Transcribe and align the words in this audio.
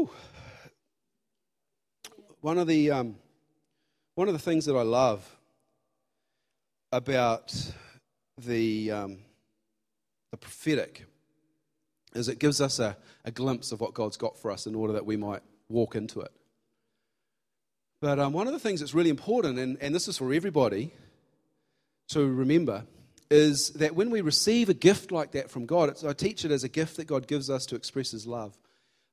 Whew. 0.00 0.10
One 2.40 2.56
of 2.56 2.66
the 2.66 2.90
um, 2.90 3.16
one 4.14 4.28
of 4.28 4.32
the 4.32 4.40
things 4.40 4.64
that 4.64 4.74
I 4.74 4.80
love 4.80 5.22
about 6.90 7.54
the 8.38 8.90
um, 8.90 9.18
the 10.30 10.38
prophetic 10.38 11.04
is 12.14 12.30
it 12.30 12.38
gives 12.38 12.62
us 12.62 12.78
a, 12.78 12.96
a 13.26 13.30
glimpse 13.30 13.72
of 13.72 13.82
what 13.82 13.92
God's 13.92 14.16
got 14.16 14.38
for 14.38 14.50
us 14.50 14.66
in 14.66 14.74
order 14.74 14.94
that 14.94 15.04
we 15.04 15.18
might 15.18 15.42
walk 15.68 15.94
into 15.96 16.20
it. 16.20 16.32
But 18.00 18.18
um, 18.18 18.32
one 18.32 18.46
of 18.46 18.54
the 18.54 18.58
things 18.58 18.80
that's 18.80 18.94
really 18.94 19.10
important, 19.10 19.58
and, 19.58 19.76
and 19.82 19.94
this 19.94 20.08
is 20.08 20.16
for 20.16 20.32
everybody 20.32 20.92
to 22.08 22.26
remember, 22.26 22.84
is 23.30 23.70
that 23.72 23.94
when 23.94 24.08
we 24.08 24.22
receive 24.22 24.70
a 24.70 24.74
gift 24.74 25.12
like 25.12 25.32
that 25.32 25.50
from 25.50 25.66
God, 25.66 26.02
I 26.04 26.14
teach 26.14 26.46
it 26.46 26.50
as 26.50 26.64
a 26.64 26.70
gift 26.70 26.96
that 26.96 27.06
God 27.06 27.26
gives 27.26 27.50
us 27.50 27.66
to 27.66 27.76
express 27.76 28.10
His 28.12 28.26
love. 28.26 28.56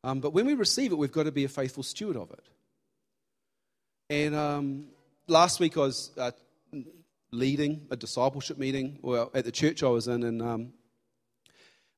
Um, 0.03 0.19
but 0.19 0.31
when 0.31 0.45
we 0.45 0.53
receive 0.53 0.91
it, 0.91 0.95
we've 0.95 1.11
got 1.11 1.23
to 1.23 1.31
be 1.31 1.43
a 1.43 1.49
faithful 1.49 1.83
steward 1.83 2.17
of 2.17 2.31
it. 2.31 2.43
And 4.09 4.35
um, 4.35 4.85
last 5.27 5.59
week 5.59 5.77
I 5.77 5.81
was 5.81 6.11
uh, 6.17 6.31
leading 7.31 7.87
a 7.91 7.97
discipleship 7.97 8.57
meeting 8.57 8.99
well, 9.01 9.31
at 9.33 9.45
the 9.45 9.51
church 9.51 9.83
I 9.83 9.87
was 9.87 10.07
in, 10.07 10.23
and 10.23 10.41
um, 10.41 10.73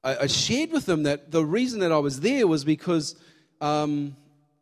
I, 0.04 0.18
I, 0.18 0.28
shared 0.28 0.72
with 0.72 0.86
them 0.86 1.04
that 1.04 1.32
the 1.32 1.46
reason 1.46 1.82
that 1.82 1.92
I 1.92 2.00
was 2.00 2.22
there 2.22 2.48
was 2.48 2.64
because 2.64 3.16
um, 3.62 4.16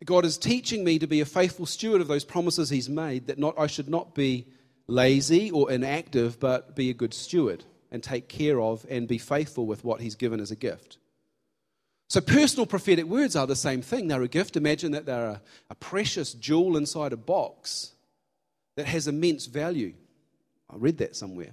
God 0.04 0.26
is 0.26 0.38
teaching 0.38 0.84
me 0.84 1.00
to 1.00 1.08
be 1.08 1.22
a 1.22 1.26
faithful 1.26 1.66
steward 1.66 2.02
of 2.02 2.08
those 2.08 2.26
promises 2.26 2.70
He's 2.70 2.90
made, 2.90 3.28
that 3.28 3.40
not, 3.40 3.56
I 3.58 3.68
should 3.68 3.90
not 3.90 4.14
be 4.14 4.48
lazy 4.88 5.52
or 5.52 5.72
inactive, 5.72 6.40
but 6.40 6.76
be 6.76 6.90
a 6.90 6.94
good 6.94 7.14
steward 7.14 7.64
and 7.92 8.04
take 8.04 8.28
care 8.28 8.60
of 8.60 8.86
and 8.90 9.08
be 9.08 9.18
faithful 9.18 9.66
with 9.66 9.84
what 9.84 10.02
He's 10.02 10.16
given 10.16 10.40
as 10.40 10.52
a 10.52 10.56
gift. 10.56 10.98
So, 12.10 12.22
personal 12.22 12.66
prophetic 12.66 13.06
words 13.06 13.36
are 13.36 13.48
the 13.48 13.56
same 13.56 13.82
thing. 13.82 14.08
They're 14.08 14.22
a 14.22 14.30
gift. 14.30 14.56
Imagine 14.56 14.92
that 14.94 15.06
they're 15.06 15.28
a, 15.28 15.42
a 15.70 15.76
precious 15.76 16.34
jewel 16.34 16.78
inside 16.78 17.12
a 17.12 17.18
box 17.18 17.92
that 18.76 18.86
has 18.86 19.08
immense 19.08 19.46
value. 19.46 19.94
I 20.70 20.76
read 20.78 21.00
that 21.00 21.16
somewhere. 21.16 21.52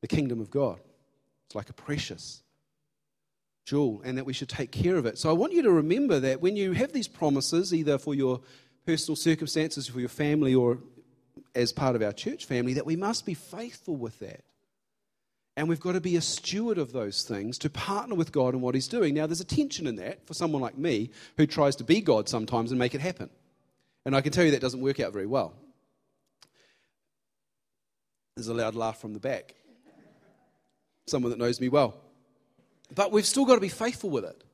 The 0.00 0.08
kingdom 0.08 0.40
of 0.40 0.50
God. 0.50 0.80
It's 1.46 1.54
like 1.54 1.70
a 1.70 1.74
precious 1.74 2.42
jewel, 3.64 4.02
and 4.04 4.18
that 4.18 4.26
we 4.26 4.32
should 4.32 4.48
take 4.48 4.72
care 4.72 4.96
of 4.96 5.06
it. 5.06 5.18
So, 5.18 5.30
I 5.30 5.34
want 5.34 5.52
you 5.52 5.62
to 5.62 5.70
remember 5.70 6.18
that 6.18 6.40
when 6.40 6.56
you 6.56 6.72
have 6.72 6.92
these 6.92 7.08
promises, 7.08 7.72
either 7.72 7.96
for 7.96 8.14
your 8.14 8.40
personal 8.86 9.14
circumstances, 9.14 9.86
for 9.86 10.00
your 10.00 10.08
family, 10.08 10.54
or 10.54 10.78
as 11.54 11.72
part 11.72 11.94
of 11.94 12.02
our 12.02 12.12
church 12.12 12.44
family, 12.44 12.74
that 12.74 12.86
we 12.86 12.96
must 12.96 13.24
be 13.24 13.34
faithful 13.34 13.94
with 13.94 14.18
that. 14.18 14.42
And 15.56 15.68
we've 15.68 15.80
got 15.80 15.92
to 15.92 16.00
be 16.00 16.16
a 16.16 16.20
steward 16.20 16.76
of 16.76 16.92
those 16.92 17.22
things 17.22 17.56
to 17.58 17.70
partner 17.70 18.14
with 18.14 18.30
God 18.30 18.54
in 18.54 18.60
what 18.60 18.74
He's 18.74 18.88
doing. 18.88 19.14
Now, 19.14 19.26
there's 19.26 19.40
a 19.40 19.44
tension 19.44 19.86
in 19.86 19.96
that 19.96 20.26
for 20.26 20.34
someone 20.34 20.60
like 20.60 20.76
me 20.76 21.10
who 21.38 21.46
tries 21.46 21.76
to 21.76 21.84
be 21.84 22.02
God 22.02 22.28
sometimes 22.28 22.72
and 22.72 22.78
make 22.78 22.94
it 22.94 23.00
happen. 23.00 23.30
And 24.04 24.14
I 24.14 24.20
can 24.20 24.32
tell 24.32 24.44
you 24.44 24.50
that 24.50 24.60
doesn't 24.60 24.80
work 24.80 25.00
out 25.00 25.12
very 25.12 25.26
well. 25.26 25.54
There's 28.36 28.48
a 28.48 28.54
loud 28.54 28.74
laugh 28.74 29.00
from 29.00 29.14
the 29.14 29.18
back. 29.18 29.54
Someone 31.06 31.30
that 31.30 31.38
knows 31.38 31.58
me 31.58 31.70
well. 31.70 31.94
But 32.94 33.10
we've 33.10 33.26
still 33.26 33.46
got 33.46 33.54
to 33.54 33.60
be 33.60 33.68
faithful 33.68 34.10
with 34.10 34.24
it. 34.24 34.44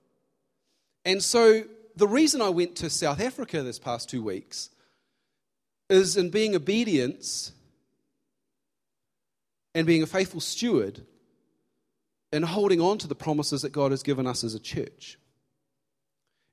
And 1.05 1.20
so, 1.20 1.64
the 1.97 2.06
reason 2.06 2.41
I 2.41 2.48
went 2.48 2.77
to 2.77 2.89
South 2.89 3.20
Africa 3.20 3.62
this 3.62 3.78
past 3.78 4.09
two 4.09 4.22
weeks 4.22 4.70
is 5.91 6.16
in 6.16 6.31
being 6.31 6.55
obedience 6.55 7.53
and 9.75 9.87
being 9.87 10.03
a 10.03 10.06
faithful 10.06 10.41
steward 10.41 11.05
and 12.33 12.45
holding 12.45 12.81
on 12.81 12.98
to 12.98 13.06
the 13.06 13.15
promises 13.15 13.62
that 13.62 13.73
God 13.73 13.91
has 13.91 14.03
given 14.03 14.27
us 14.27 14.42
as 14.45 14.55
a 14.55 14.61
church. 14.61 15.19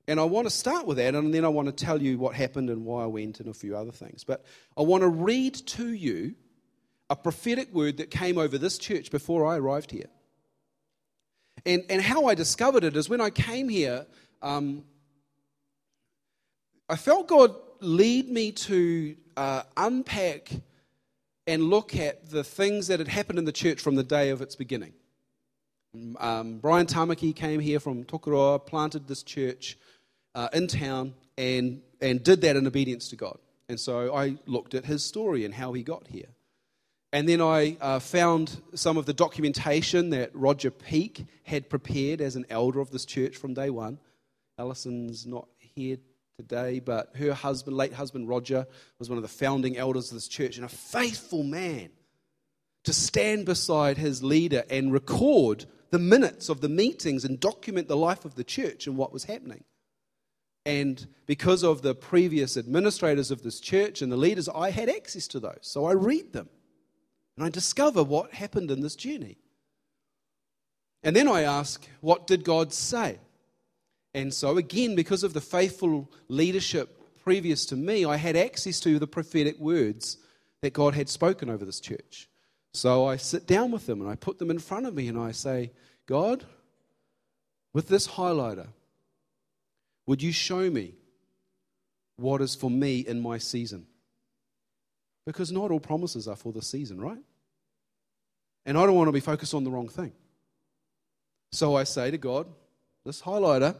And 0.06 0.18
I 0.18 0.24
want 0.24 0.46
to 0.46 0.50
start 0.50 0.86
with 0.86 0.96
that, 0.96 1.14
and 1.14 1.32
then 1.32 1.44
I 1.44 1.48
want 1.48 1.68
to 1.68 1.84
tell 1.84 2.02
you 2.02 2.18
what 2.18 2.34
happened 2.34 2.68
and 2.68 2.84
why 2.84 3.04
I 3.04 3.06
went 3.06 3.40
and 3.40 3.48
a 3.48 3.54
few 3.54 3.76
other 3.76 3.92
things. 3.92 4.24
But 4.24 4.44
I 4.76 4.82
want 4.82 5.02
to 5.02 5.08
read 5.08 5.54
to 5.54 5.92
you 5.92 6.34
a 7.08 7.16
prophetic 7.16 7.72
word 7.72 7.98
that 7.98 8.10
came 8.10 8.38
over 8.38 8.58
this 8.58 8.78
church 8.78 9.10
before 9.10 9.46
I 9.46 9.56
arrived 9.58 9.90
here. 9.90 10.08
And, 11.66 11.84
and 11.88 12.00
how 12.00 12.26
I 12.26 12.34
discovered 12.34 12.84
it 12.84 12.96
is 12.96 13.08
when 13.08 13.20
I 13.20 13.30
came 13.30 13.68
here, 13.68 14.06
um, 14.42 14.84
I 16.88 16.96
felt 16.96 17.28
God 17.28 17.54
lead 17.80 18.28
me 18.28 18.52
to 18.52 19.16
uh, 19.36 19.62
unpack 19.76 20.50
and 21.50 21.64
look 21.64 21.96
at 21.96 22.30
the 22.30 22.44
things 22.44 22.86
that 22.86 23.00
had 23.00 23.08
happened 23.08 23.36
in 23.36 23.44
the 23.44 23.50
church 23.50 23.80
from 23.80 23.96
the 23.96 24.04
day 24.04 24.30
of 24.30 24.40
its 24.40 24.54
beginning. 24.54 24.92
Um, 26.20 26.58
Brian 26.58 26.86
Tamaki 26.86 27.34
came 27.34 27.58
here 27.58 27.80
from 27.80 28.04
Tokoroa, 28.04 28.64
planted 28.64 29.08
this 29.08 29.24
church 29.24 29.76
uh, 30.36 30.48
in 30.52 30.68
town, 30.68 31.12
and, 31.36 31.82
and 32.00 32.22
did 32.22 32.42
that 32.42 32.54
in 32.54 32.68
obedience 32.68 33.08
to 33.08 33.16
God. 33.16 33.36
And 33.68 33.80
so 33.80 34.14
I 34.14 34.36
looked 34.46 34.74
at 34.74 34.84
his 34.84 35.02
story 35.02 35.44
and 35.44 35.52
how 35.52 35.72
he 35.72 35.82
got 35.82 36.06
here. 36.06 36.28
And 37.12 37.28
then 37.28 37.40
I 37.40 37.76
uh, 37.80 37.98
found 37.98 38.62
some 38.74 38.96
of 38.96 39.06
the 39.06 39.12
documentation 39.12 40.10
that 40.10 40.30
Roger 40.32 40.70
Peak 40.70 41.26
had 41.42 41.68
prepared 41.68 42.20
as 42.20 42.36
an 42.36 42.46
elder 42.48 42.78
of 42.78 42.92
this 42.92 43.04
church 43.04 43.36
from 43.36 43.54
day 43.54 43.70
one. 43.70 43.98
Allison's 44.56 45.26
not 45.26 45.48
here 45.58 45.96
today, 46.40 46.80
but 46.80 47.14
her 47.16 47.34
husband, 47.34 47.76
late 47.76 47.92
husband 47.92 48.28
Roger, 48.28 48.66
was 48.98 49.08
one 49.08 49.18
of 49.18 49.22
the 49.22 49.28
founding 49.28 49.76
elders 49.76 50.10
of 50.10 50.14
this 50.14 50.28
church 50.28 50.56
and 50.56 50.64
a 50.64 50.68
faithful 50.68 51.42
man 51.42 51.90
to 52.84 52.92
stand 52.92 53.44
beside 53.44 53.98
his 53.98 54.22
leader 54.22 54.64
and 54.70 54.92
record 54.92 55.66
the 55.90 55.98
minutes 55.98 56.48
of 56.48 56.60
the 56.60 56.68
meetings 56.68 57.24
and 57.24 57.38
document 57.38 57.88
the 57.88 57.96
life 57.96 58.24
of 58.24 58.36
the 58.36 58.44
church 58.44 58.86
and 58.86 58.96
what 58.96 59.12
was 59.12 59.24
happening. 59.24 59.64
And 60.64 61.06
because 61.26 61.62
of 61.62 61.82
the 61.82 61.94
previous 61.94 62.56
administrators 62.56 63.30
of 63.30 63.42
this 63.42 63.60
church 63.60 64.02
and 64.02 64.10
the 64.10 64.16
leaders, 64.16 64.48
I 64.48 64.70
had 64.70 64.88
access 64.88 65.26
to 65.28 65.40
those. 65.40 65.58
So 65.62 65.84
I 65.84 65.92
read 65.92 66.32
them 66.32 66.48
and 67.36 67.44
I 67.44 67.50
discover 67.50 68.02
what 68.02 68.32
happened 68.32 68.70
in 68.70 68.80
this 68.80 68.96
journey. 68.96 69.38
And 71.02 71.14
then 71.16 71.28
I 71.28 71.42
ask, 71.42 71.86
what 72.00 72.26
did 72.26 72.44
God 72.44 72.72
say? 72.72 73.18
And 74.14 74.34
so, 74.34 74.56
again, 74.56 74.94
because 74.94 75.22
of 75.22 75.32
the 75.32 75.40
faithful 75.40 76.10
leadership 76.28 77.00
previous 77.22 77.66
to 77.66 77.76
me, 77.76 78.04
I 78.04 78.16
had 78.16 78.36
access 78.36 78.80
to 78.80 78.98
the 78.98 79.06
prophetic 79.06 79.58
words 79.58 80.18
that 80.62 80.72
God 80.72 80.94
had 80.94 81.08
spoken 81.08 81.48
over 81.48 81.64
this 81.64 81.80
church. 81.80 82.28
So 82.72 83.06
I 83.06 83.16
sit 83.16 83.46
down 83.46 83.70
with 83.70 83.86
them 83.86 84.00
and 84.00 84.10
I 84.10 84.14
put 84.14 84.38
them 84.38 84.50
in 84.50 84.58
front 84.58 84.86
of 84.86 84.94
me 84.94 85.08
and 85.08 85.18
I 85.18 85.32
say, 85.32 85.72
God, 86.06 86.44
with 87.72 87.88
this 87.88 88.06
highlighter, 88.06 88.68
would 90.06 90.22
you 90.22 90.32
show 90.32 90.70
me 90.70 90.94
what 92.16 92.40
is 92.40 92.54
for 92.54 92.70
me 92.70 93.00
in 93.00 93.20
my 93.20 93.38
season? 93.38 93.86
Because 95.26 95.52
not 95.52 95.70
all 95.70 95.80
promises 95.80 96.26
are 96.26 96.36
for 96.36 96.52
the 96.52 96.62
season, 96.62 97.00
right? 97.00 97.22
And 98.66 98.76
I 98.76 98.86
don't 98.86 98.94
want 98.94 99.08
to 99.08 99.12
be 99.12 99.20
focused 99.20 99.54
on 99.54 99.64
the 99.64 99.70
wrong 99.70 99.88
thing. 99.88 100.12
So 101.52 101.76
I 101.76 101.84
say 101.84 102.10
to 102.10 102.18
God, 102.18 102.46
this 103.04 103.22
highlighter, 103.22 103.76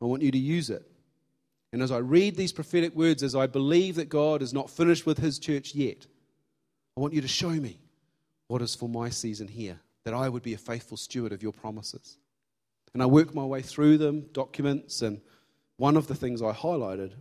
I 0.00 0.04
want 0.04 0.22
you 0.22 0.30
to 0.30 0.38
use 0.38 0.70
it. 0.70 0.82
And 1.72 1.82
as 1.82 1.90
I 1.90 1.98
read 1.98 2.36
these 2.36 2.52
prophetic 2.52 2.94
words, 2.94 3.22
as 3.22 3.34
I 3.34 3.46
believe 3.46 3.96
that 3.96 4.08
God 4.08 4.42
is 4.42 4.52
not 4.52 4.70
finished 4.70 5.06
with 5.06 5.18
his 5.18 5.38
church 5.38 5.74
yet, 5.74 6.06
I 6.96 7.00
want 7.00 7.14
you 7.14 7.20
to 7.20 7.28
show 7.28 7.50
me 7.50 7.78
what 8.48 8.62
is 8.62 8.74
for 8.74 8.88
my 8.88 9.10
season 9.10 9.48
here, 9.48 9.80
that 10.04 10.14
I 10.14 10.28
would 10.28 10.42
be 10.42 10.54
a 10.54 10.58
faithful 10.58 10.96
steward 10.96 11.32
of 11.32 11.42
your 11.42 11.52
promises. 11.52 12.18
And 12.94 13.02
I 13.02 13.06
work 13.06 13.34
my 13.34 13.44
way 13.44 13.62
through 13.62 13.98
them, 13.98 14.26
documents, 14.32 15.02
and 15.02 15.20
one 15.76 15.96
of 15.96 16.06
the 16.06 16.14
things 16.14 16.40
I 16.40 16.52
highlighted, 16.52 17.12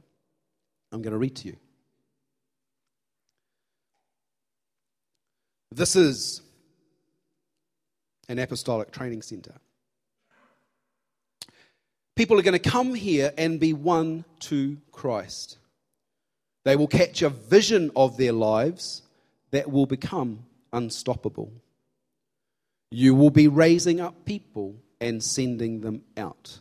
I'm 0.92 1.02
going 1.02 1.12
to 1.12 1.18
read 1.18 1.36
to 1.38 1.48
you. 1.50 1.58
This 5.72 5.98
is 5.98 6.42
an 8.30 8.40
apostolic 8.40 8.92
training 8.92 9.22
center. 9.22 9.56
People 12.16 12.40
are 12.40 12.44
going 12.44 12.60
to 12.60 12.70
come 12.70 12.94
here 12.94 13.34
and 13.38 13.60
be 13.60 13.74
won 13.74 14.24
to 14.42 14.78
Christ. 14.92 15.58
They 16.64 16.76
will 16.76 16.88
catch 16.88 17.22
a 17.22 17.30
vision 17.30 17.92
of 17.96 18.18
their 18.18 18.32
lives 18.32 19.02
that 19.52 19.70
will 19.70 19.86
become 19.86 20.46
unstoppable. 20.72 21.52
You 22.90 23.14
will 23.16 23.30
be 23.30 23.48
raising 23.48 24.00
up 24.00 24.26
people 24.26 24.76
and 25.02 25.22
sending 25.22 25.82
them 25.82 26.04
out. 26.16 26.60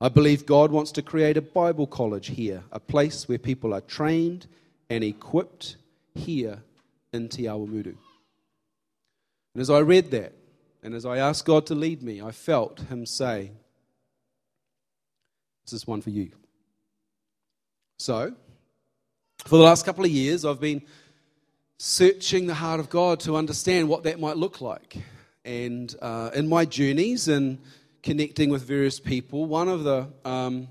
I 0.00 0.08
believe 0.08 0.44
God 0.44 0.72
wants 0.72 0.92
to 0.92 1.02
create 1.02 1.36
a 1.36 1.42
Bible 1.42 1.86
college 1.86 2.26
here, 2.28 2.64
a 2.72 2.80
place 2.80 3.28
where 3.28 3.38
people 3.38 3.72
are 3.72 3.80
trained 3.80 4.46
and 4.90 5.04
equipped 5.04 5.76
here 6.14 6.62
in 7.12 7.28
Te 7.28 7.44
Awamutu. 7.44 7.94
And 9.54 9.60
as 9.60 9.70
I 9.70 9.78
read 9.78 10.10
that, 10.10 10.32
and 10.82 10.94
as 10.94 11.06
I 11.06 11.18
asked 11.18 11.46
God 11.46 11.64
to 11.66 11.74
lead 11.74 12.02
me, 12.02 12.20
I 12.20 12.32
felt 12.32 12.80
Him 12.80 13.06
say, 13.06 13.52
this 15.64 15.72
is 15.72 15.86
one 15.86 16.02
for 16.02 16.10
you. 16.10 16.30
So, 17.98 18.34
for 19.44 19.56
the 19.56 19.64
last 19.64 19.84
couple 19.84 20.04
of 20.04 20.10
years, 20.10 20.44
I've 20.44 20.60
been 20.60 20.82
searching 21.78 22.46
the 22.46 22.54
heart 22.54 22.80
of 22.80 22.88
God 22.88 23.20
to 23.20 23.36
understand 23.36 23.88
what 23.88 24.04
that 24.04 24.20
might 24.20 24.36
look 24.36 24.60
like. 24.60 24.96
And 25.44 25.94
uh, 26.00 26.30
in 26.34 26.48
my 26.48 26.64
journeys 26.64 27.28
and 27.28 27.58
connecting 28.02 28.50
with 28.50 28.62
various 28.62 29.00
people, 29.00 29.46
one 29.46 29.68
of 29.68 29.84
the 29.84 30.08
um, 30.24 30.68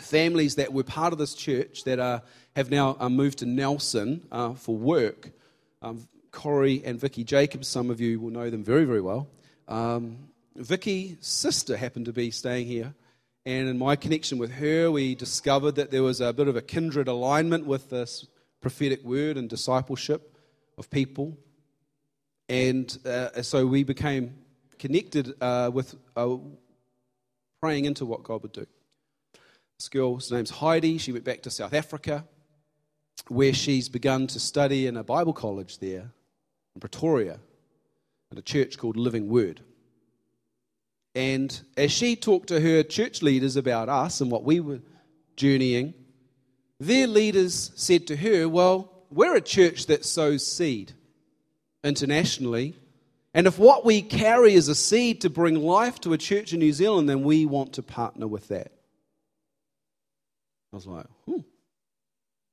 families 0.00 0.56
that 0.56 0.72
were 0.72 0.84
part 0.84 1.12
of 1.12 1.18
this 1.18 1.34
church 1.34 1.84
that 1.84 1.98
are, 1.98 2.22
have 2.56 2.70
now 2.70 2.96
uh, 3.00 3.08
moved 3.08 3.38
to 3.38 3.46
Nelson 3.46 4.26
uh, 4.30 4.54
for 4.54 4.76
work. 4.76 5.30
Um, 5.80 6.06
Corey 6.30 6.82
and 6.84 6.98
Vicky 6.98 7.24
Jacobs, 7.24 7.68
some 7.68 7.90
of 7.90 8.00
you 8.00 8.18
will 8.18 8.30
know 8.30 8.48
them 8.50 8.64
very, 8.64 8.84
very 8.84 9.00
well. 9.00 9.28
Um, 9.68 10.18
Vicky's 10.56 11.16
sister 11.20 11.76
happened 11.76 12.06
to 12.06 12.12
be 12.12 12.30
staying 12.30 12.66
here, 12.66 12.94
and 13.44 13.68
in 13.68 13.76
my 13.76 13.96
connection 13.96 14.38
with 14.38 14.52
her, 14.52 14.90
we 14.90 15.16
discovered 15.16 15.72
that 15.72 15.90
there 15.90 16.02
was 16.02 16.20
a 16.20 16.32
bit 16.32 16.46
of 16.46 16.56
a 16.56 16.62
kindred 16.62 17.08
alignment 17.08 17.66
with 17.66 17.90
this 17.90 18.26
prophetic 18.60 19.02
word 19.02 19.36
and 19.36 19.48
discipleship 19.48 20.36
of 20.78 20.88
people. 20.90 21.36
And 22.48 22.96
uh, 23.04 23.42
so 23.42 23.66
we 23.66 23.82
became 23.82 24.36
connected 24.78 25.34
uh, 25.40 25.70
with 25.72 25.96
uh, 26.16 26.36
praying 27.60 27.86
into 27.86 28.06
what 28.06 28.22
God 28.22 28.42
would 28.42 28.52
do. 28.52 28.66
This 29.78 29.88
girl's 29.88 30.30
name's 30.30 30.50
Heidi. 30.50 30.98
She 30.98 31.10
went 31.10 31.24
back 31.24 31.42
to 31.42 31.50
South 31.50 31.74
Africa, 31.74 32.24
where 33.26 33.52
she's 33.52 33.88
begun 33.88 34.28
to 34.28 34.38
study 34.38 34.86
in 34.86 34.96
a 34.96 35.02
Bible 35.02 35.32
college 35.32 35.78
there 35.78 36.12
in 36.76 36.80
Pretoria, 36.80 37.40
at 38.30 38.38
a 38.38 38.42
church 38.42 38.78
called 38.78 38.96
Living 38.96 39.28
Word. 39.28 39.62
And 41.14 41.60
as 41.76 41.92
she 41.92 42.16
talked 42.16 42.48
to 42.48 42.60
her 42.60 42.82
church 42.82 43.22
leaders 43.22 43.56
about 43.56 43.88
us 43.88 44.20
and 44.20 44.30
what 44.30 44.44
we 44.44 44.60
were 44.60 44.80
journeying, 45.36 45.94
their 46.80 47.06
leaders 47.06 47.70
said 47.74 48.06
to 48.08 48.16
her, 48.16 48.48
Well, 48.48 48.90
we're 49.10 49.36
a 49.36 49.42
church 49.42 49.86
that 49.86 50.04
sows 50.04 50.46
seed 50.46 50.92
internationally. 51.84 52.74
And 53.34 53.46
if 53.46 53.58
what 53.58 53.84
we 53.84 54.02
carry 54.02 54.54
is 54.54 54.68
a 54.68 54.74
seed 54.74 55.22
to 55.22 55.30
bring 55.30 55.56
life 55.56 56.00
to 56.02 56.12
a 56.12 56.18
church 56.18 56.52
in 56.52 56.60
New 56.60 56.72
Zealand, 56.72 57.08
then 57.08 57.22
we 57.22 57.46
want 57.46 57.74
to 57.74 57.82
partner 57.82 58.26
with 58.26 58.48
that. 58.48 58.72
I 60.72 60.76
was 60.76 60.86
like, 60.86 61.06
hmm, 61.26 61.40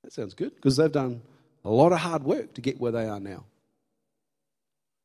that 0.04 0.14
sounds 0.14 0.34
good 0.34 0.56
because 0.56 0.78
they've 0.78 0.92
done 0.92 1.22
a 1.64 1.70
lot 1.70 1.92
of 1.92 2.00
hard 2.00 2.24
work 2.24 2.54
to 2.56 2.62
get 2.62 2.80
where 2.80 2.92
they 2.92 3.08
are 3.08 3.20
now. 3.20 3.46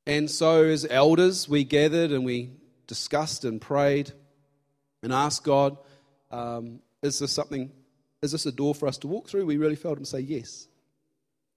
And 0.06 0.30
so, 0.30 0.64
as 0.64 0.86
elders, 0.88 1.48
we 1.48 1.64
gathered 1.64 2.10
and 2.10 2.24
we 2.24 2.50
discussed 2.86 3.44
and 3.44 3.60
prayed 3.60 4.12
and 5.02 5.12
asked 5.12 5.44
God, 5.44 5.76
um, 6.30 6.80
is 7.02 7.18
this 7.18 7.32
something, 7.32 7.70
is 8.22 8.32
this 8.32 8.46
a 8.46 8.52
door 8.52 8.74
for 8.74 8.86
us 8.86 8.98
to 8.98 9.08
walk 9.08 9.28
through? 9.28 9.46
We 9.46 9.56
really 9.56 9.76
felt 9.76 9.98
him 9.98 10.04
say 10.04 10.20
yes. 10.20 10.68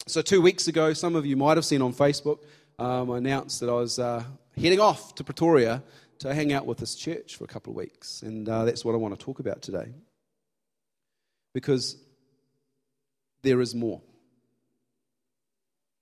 So, 0.07 0.21
two 0.21 0.41
weeks 0.41 0.67
ago, 0.67 0.93
some 0.93 1.15
of 1.15 1.25
you 1.25 1.35
might 1.35 1.57
have 1.57 1.65
seen 1.65 1.81
on 1.81 1.93
Facebook, 1.93 2.39
um, 2.79 3.11
I 3.11 3.17
announced 3.17 3.59
that 3.59 3.69
I 3.69 3.73
was 3.73 3.99
uh, 3.99 4.23
heading 4.55 4.79
off 4.79 5.15
to 5.15 5.23
Pretoria 5.23 5.83
to 6.19 6.33
hang 6.33 6.53
out 6.53 6.65
with 6.65 6.77
this 6.77 6.95
church 6.95 7.35
for 7.35 7.43
a 7.43 7.47
couple 7.47 7.71
of 7.71 7.77
weeks. 7.77 8.21
And 8.21 8.47
uh, 8.47 8.65
that's 8.65 8.85
what 8.85 8.93
I 8.93 8.97
want 8.97 9.17
to 9.17 9.23
talk 9.23 9.39
about 9.39 9.61
today. 9.61 9.93
Because 11.53 11.97
there 13.41 13.61
is 13.61 13.73
more. 13.73 14.01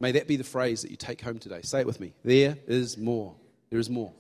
May 0.02 0.12
that 0.14 0.28
be 0.28 0.36
the 0.36 0.44
phrase 0.44 0.82
that 0.82 0.92
you 0.92 0.98
take 0.98 1.22
home 1.22 1.40
today. 1.40 1.62
Say 1.62 1.80
it 1.80 1.88
with 1.88 2.00
me. 2.00 2.14
There 2.24 2.58
is 2.68 2.98
more. 2.98 3.36
There 3.70 3.80
is 3.80 3.90
more. 3.90 4.14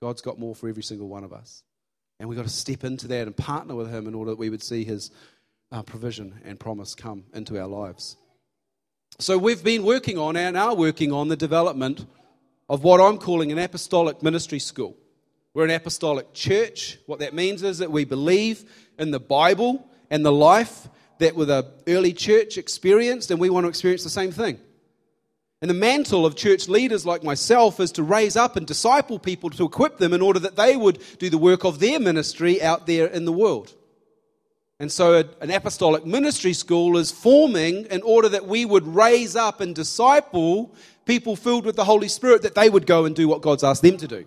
God's 0.00 0.22
got 0.22 0.38
more 0.38 0.54
for 0.54 0.68
every 0.68 0.82
single 0.82 1.08
one 1.08 1.24
of 1.24 1.32
us. 1.32 1.62
And 2.18 2.28
we've 2.28 2.36
got 2.36 2.46
to 2.46 2.52
step 2.52 2.84
into 2.84 3.08
that 3.08 3.26
and 3.26 3.36
partner 3.36 3.74
with 3.74 3.90
Him 3.90 4.06
in 4.06 4.14
order 4.14 4.32
that 4.32 4.38
we 4.38 4.50
would 4.50 4.62
see 4.62 4.84
His 4.84 5.10
uh, 5.72 5.82
provision 5.82 6.40
and 6.44 6.58
promise 6.58 6.94
come 6.94 7.24
into 7.34 7.58
our 7.60 7.66
lives. 7.66 8.16
So 9.18 9.36
we've 9.36 9.62
been 9.62 9.84
working 9.84 10.18
on 10.18 10.36
and 10.36 10.56
are 10.56 10.74
working 10.74 11.12
on 11.12 11.28
the 11.28 11.36
development 11.36 12.06
of 12.68 12.84
what 12.84 13.00
I'm 13.00 13.18
calling 13.18 13.52
an 13.52 13.58
apostolic 13.58 14.22
ministry 14.22 14.58
school. 14.58 14.96
We're 15.52 15.64
an 15.64 15.70
apostolic 15.70 16.32
church. 16.32 16.98
What 17.06 17.18
that 17.18 17.34
means 17.34 17.62
is 17.62 17.78
that 17.78 17.90
we 17.90 18.04
believe 18.04 18.64
in 18.98 19.10
the 19.10 19.20
Bible 19.20 19.86
and 20.10 20.24
the 20.24 20.32
life 20.32 20.88
that 21.18 21.36
the 21.36 21.66
early 21.86 22.12
church 22.12 22.56
experienced, 22.56 23.30
and 23.30 23.38
we 23.38 23.50
want 23.50 23.64
to 23.64 23.68
experience 23.68 24.04
the 24.04 24.10
same 24.10 24.32
thing. 24.32 24.58
And 25.60 25.68
the 25.68 25.74
mantle 25.74 26.24
of 26.24 26.36
church 26.36 26.68
leaders 26.68 27.04
like 27.04 27.22
myself 27.22 27.80
is 27.80 27.92
to 27.92 28.02
raise 28.02 28.34
up 28.34 28.56
and 28.56 28.66
disciple 28.66 29.18
people 29.18 29.50
to 29.50 29.66
equip 29.66 29.98
them 29.98 30.14
in 30.14 30.22
order 30.22 30.38
that 30.38 30.56
they 30.56 30.76
would 30.76 31.02
do 31.18 31.28
the 31.28 31.36
work 31.36 31.64
of 31.64 31.80
their 31.80 32.00
ministry 32.00 32.62
out 32.62 32.86
there 32.86 33.06
in 33.06 33.26
the 33.26 33.32
world. 33.32 33.74
And 34.78 34.90
so, 34.90 35.22
an 35.42 35.50
apostolic 35.50 36.06
ministry 36.06 36.54
school 36.54 36.96
is 36.96 37.10
forming 37.10 37.84
in 37.86 38.00
order 38.00 38.30
that 38.30 38.46
we 38.46 38.64
would 38.64 38.86
raise 38.86 39.36
up 39.36 39.60
and 39.60 39.74
disciple 39.74 40.74
people 41.04 41.36
filled 41.36 41.66
with 41.66 41.76
the 41.76 41.84
Holy 41.84 42.08
Spirit, 42.08 42.40
that 42.42 42.54
they 42.54 42.70
would 42.70 42.86
go 42.86 43.04
and 43.04 43.14
do 43.14 43.28
what 43.28 43.42
God's 43.42 43.62
asked 43.62 43.82
them 43.82 43.98
to 43.98 44.08
do. 44.08 44.24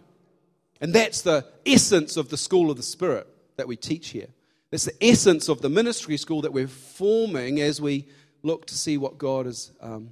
And 0.80 0.94
that's 0.94 1.24
the 1.24 1.48
essence 1.66 2.18
of 2.18 2.30
the 2.30 2.38
school 2.38 2.70
of 2.70 2.78
the 2.78 2.84
Spirit 2.84 3.26
that 3.58 3.68
we 3.68 3.76
teach 3.76 4.10
here. 4.10 4.28
That's 4.70 4.86
the 4.86 5.04
essence 5.04 5.50
of 5.50 5.62
the 5.62 5.70
ministry 5.70 6.18
school 6.18 6.42
that 6.42 6.54
we're 6.54 6.68
forming 6.68 7.60
as 7.60 7.82
we 7.82 8.08
look 8.44 8.68
to 8.68 8.76
see 8.76 8.98
what 8.98 9.18
God 9.18 9.48
is 9.48 9.72
um, 9.82 10.12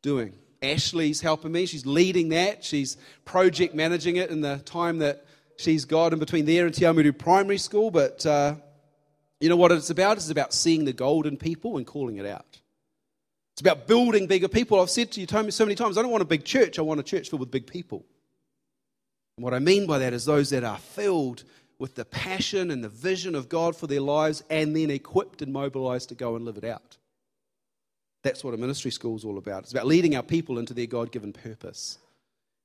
doing. 0.00 0.32
Ashley's 0.62 1.20
helping 1.20 1.52
me. 1.52 1.66
She's 1.66 1.86
leading 1.86 2.30
that. 2.30 2.64
She's 2.64 2.96
project 3.24 3.74
managing 3.74 4.16
it 4.16 4.30
in 4.30 4.40
the 4.40 4.58
time 4.58 4.98
that 4.98 5.24
she's 5.56 5.84
got 5.84 6.12
in 6.12 6.18
between 6.18 6.46
there 6.46 6.66
and 6.66 6.74
Te 6.74 6.84
Awamutu 6.84 7.16
Primary 7.16 7.58
School. 7.58 7.90
But 7.90 8.24
uh, 8.24 8.56
you 9.40 9.48
know 9.48 9.56
what 9.56 9.72
it's 9.72 9.90
about? 9.90 10.16
It's 10.16 10.30
about 10.30 10.52
seeing 10.52 10.84
the 10.84 10.92
gold 10.92 11.26
in 11.26 11.36
people 11.36 11.76
and 11.76 11.86
calling 11.86 12.16
it 12.16 12.26
out. 12.26 12.60
It's 13.54 13.60
about 13.62 13.86
building 13.86 14.26
bigger 14.26 14.48
people. 14.48 14.80
I've 14.80 14.90
said 14.90 15.12
to 15.12 15.20
you 15.20 15.50
so 15.50 15.64
many 15.64 15.74
times, 15.74 15.96
I 15.96 16.02
don't 16.02 16.10
want 16.10 16.22
a 16.22 16.26
big 16.26 16.44
church. 16.44 16.78
I 16.78 16.82
want 16.82 17.00
a 17.00 17.02
church 17.02 17.30
filled 17.30 17.40
with 17.40 17.50
big 17.50 17.66
people. 17.66 18.04
And 19.36 19.44
what 19.44 19.54
I 19.54 19.58
mean 19.58 19.86
by 19.86 19.98
that 19.98 20.12
is 20.12 20.24
those 20.24 20.50
that 20.50 20.64
are 20.64 20.78
filled 20.78 21.44
with 21.78 21.94
the 21.94 22.04
passion 22.04 22.70
and 22.70 22.82
the 22.82 22.88
vision 22.88 23.34
of 23.34 23.48
God 23.48 23.76
for 23.76 23.86
their 23.86 24.00
lives 24.00 24.42
and 24.50 24.74
then 24.74 24.90
equipped 24.90 25.42
and 25.42 25.52
mobilized 25.52 26.08
to 26.10 26.14
go 26.14 26.36
and 26.36 26.44
live 26.44 26.56
it 26.56 26.64
out. 26.64 26.96
That's 28.26 28.42
what 28.42 28.54
a 28.54 28.56
ministry 28.56 28.90
school 28.90 29.14
is 29.14 29.24
all 29.24 29.38
about. 29.38 29.62
It's 29.62 29.70
about 29.70 29.86
leading 29.86 30.16
our 30.16 30.22
people 30.22 30.58
into 30.58 30.74
their 30.74 30.86
God 30.86 31.12
given 31.12 31.32
purpose 31.32 31.96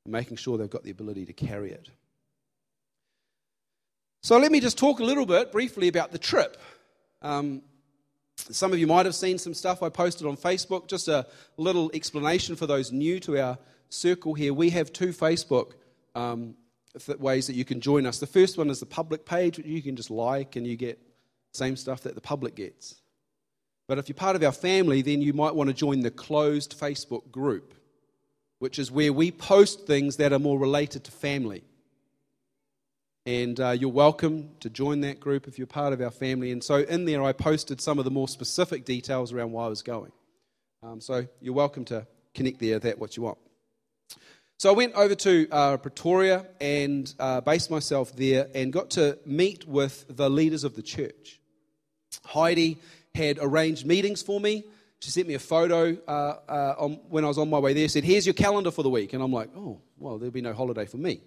and 0.04 0.12
making 0.12 0.38
sure 0.38 0.58
they've 0.58 0.68
got 0.68 0.84
the 0.84 0.90
ability 0.90 1.28
to 1.28 1.34
carry 1.34 1.72
it. 1.72 1.92
So, 4.24 4.40
let 4.40 4.52
me 4.52 4.60
just 4.60 4.80
talk 4.80 5.00
a 5.00 5.04
little 5.04 5.28
bit 5.28 5.52
briefly 5.52 5.88
about 5.88 6.12
the 6.12 6.18
trip. 6.18 6.58
Um, 7.22 7.62
some 8.38 8.74
of 8.74 8.80
you 8.80 8.88
might 8.88 9.06
have 9.06 9.14
seen 9.14 9.38
some 9.38 9.54
stuff 9.54 9.84
I 9.84 9.90
posted 9.90 10.26
on 10.26 10.36
Facebook. 10.36 10.88
Just 10.88 11.08
a 11.08 11.28
little 11.58 11.92
explanation 11.94 12.56
for 12.56 12.66
those 12.66 12.92
new 12.92 13.20
to 13.20 13.40
our 13.40 13.60
circle 13.90 14.34
here. 14.34 14.56
We 14.56 14.72
have 14.72 14.92
two 14.92 15.10
Facebook 15.10 15.74
um, 16.16 16.56
ways 17.20 17.46
that 17.46 17.54
you 17.54 17.66
can 17.66 17.82
join 17.82 18.08
us. 18.08 18.18
The 18.18 18.26
first 18.26 18.58
one 18.58 18.72
is 18.72 18.80
the 18.80 18.88
public 18.88 19.28
page, 19.28 19.58
which 19.58 19.68
you 19.68 19.84
can 19.84 19.96
just 19.96 20.10
like 20.10 20.56
and 20.56 20.66
you 20.66 20.76
get 20.76 21.00
same 21.54 21.76
stuff 21.76 22.02
that 22.02 22.16
the 22.16 22.22
public 22.22 22.56
gets. 22.56 23.01
But 23.88 23.98
if 23.98 24.08
you're 24.08 24.16
part 24.16 24.36
of 24.36 24.44
our 24.44 24.52
family, 24.52 25.02
then 25.02 25.22
you 25.22 25.34
might 25.34 25.56
want 25.56 25.70
to 25.70 25.74
join 25.74 26.02
the 26.02 26.12
closed 26.12 26.80
Facebook 26.80 27.32
group, 27.32 27.74
which 28.60 28.80
is 28.80 28.92
where 28.92 29.12
we 29.12 29.32
post 29.32 29.86
things 29.86 30.18
that 30.18 30.32
are 30.32 30.40
more 30.40 30.58
related 30.58 31.04
to 31.06 31.12
family. 31.12 31.64
And 33.26 33.60
uh, 33.60 33.72
you're 33.72 33.90
welcome 33.90 34.50
to 34.62 34.70
join 34.70 35.02
that 35.02 35.20
group 35.20 35.48
if 35.48 35.58
you're 35.58 35.68
part 35.68 35.94
of 35.94 36.02
our 36.02 36.10
family. 36.10 36.52
And 36.52 36.64
so 36.64 36.78
in 36.78 37.06
there, 37.06 37.22
I 37.24 37.34
posted 37.34 37.80
some 37.80 38.00
of 38.00 38.06
the 38.06 38.12
more 38.12 38.28
specific 38.28 38.86
details 38.86 39.32
around 39.32 39.52
why 39.52 39.66
I 39.66 39.68
was 39.68 39.84
going. 39.84 40.12
Um, 40.82 41.00
so 41.00 41.28
you're 41.40 41.54
welcome 41.54 41.86
to 41.86 42.08
connect 42.34 42.60
there, 42.60 42.80
that 42.80 42.98
what 42.98 43.16
you 43.16 43.24
want. 43.24 43.38
So 44.58 44.70
I 44.70 44.74
went 44.74 44.94
over 44.94 45.16
to 45.16 45.48
uh, 45.52 45.78
Pretoria 45.78 46.46
and 46.60 47.14
uh, 47.20 47.42
based 47.42 47.70
myself 47.72 48.16
there 48.16 48.48
and 48.54 48.72
got 48.72 48.92
to 48.92 49.18
meet 49.26 49.68
with 49.68 50.06
the 50.08 50.30
leaders 50.30 50.64
of 50.64 50.76
the 50.76 50.84
church. 50.84 51.40
Heidi 52.26 52.78
had 53.16 53.40
arranged 53.42 53.86
meetings 53.86 54.22
for 54.22 54.40
me. 54.40 54.64
She 55.00 55.10
sent 55.10 55.28
me 55.28 55.34
a 55.34 55.40
photo 55.40 55.98
uh, 56.08 56.12
uh, 56.48 56.76
on, 56.78 56.94
when 57.10 57.26
I 57.26 57.28
was 57.28 57.38
on 57.38 57.50
my 57.50 57.60
way 57.60 57.74
there. 57.74 57.88
Said, 57.88 58.04
"Here's 58.04 58.26
your 58.26 58.34
calendar 58.34 58.72
for 58.72 58.84
the 58.84 58.90
week," 58.90 59.14
and 59.14 59.24
I'm 59.24 59.34
like, 59.34 59.50
"Oh, 59.56 59.82
well, 59.98 60.18
there'll 60.18 60.32
be 60.32 60.42
no 60.42 60.54
holiday 60.54 60.86
for 60.86 60.98
me." 60.98 61.22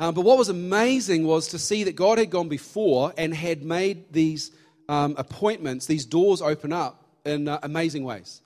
Um, 0.00 0.14
but 0.14 0.22
what 0.22 0.38
was 0.38 0.48
amazing 0.48 1.26
was 1.26 1.48
to 1.48 1.58
see 1.58 1.84
that 1.84 1.96
God 1.96 2.18
had 2.18 2.30
gone 2.30 2.48
before 2.48 3.12
and 3.18 3.34
had 3.34 3.62
made 3.64 4.12
these 4.12 4.52
um, 4.88 5.14
appointments, 5.18 5.86
these 5.86 6.06
doors 6.06 6.40
open 6.40 6.72
up 6.72 7.04
in 7.24 7.48
uh, 7.48 7.58
amazing 7.62 8.04
ways. 8.04 8.40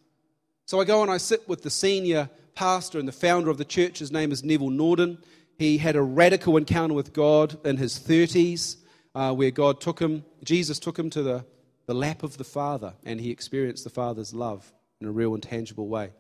So 0.67 0.81
I 0.81 0.85
go 0.85 1.03
and 1.03 1.11
I 1.11 1.19
sit 1.19 1.47
with 1.49 1.63
the 1.63 1.71
senior 1.71 2.31
pastor 2.55 2.99
and 2.99 3.07
the 3.07 3.13
founder 3.13 3.51
of 3.51 3.59
the 3.59 3.65
church. 3.65 3.99
His 3.99 4.11
name 4.11 4.33
is 4.33 4.43
Neville 4.43 4.71
Norden. 4.71 5.19
He 5.59 5.79
had 5.79 5.95
a 5.95 6.03
radical 6.03 6.57
encounter 6.57 6.95
with 6.95 7.13
God 7.13 7.59
in 7.67 7.77
his 7.77 7.99
30s, 7.99 8.77
uh, 9.15 9.35
where 9.35 9.51
God 9.51 9.81
took 9.81 10.01
him, 10.01 10.25
Jesus 10.43 10.79
took 10.79 10.99
him 10.99 11.11
to 11.11 11.23
the 11.23 11.45
the 11.87 11.95
lap 11.95 12.23
of 12.23 12.37
the 12.37 12.45
Father, 12.45 12.95
and 13.05 13.21
he 13.21 13.31
experienced 13.31 13.85
the 13.85 13.91
Father's 13.91 14.35
love 14.35 14.73
in 15.01 15.07
a 15.07 15.13
real 15.13 15.35
and 15.35 15.43
tangible 15.43 15.89
way. 15.89 16.11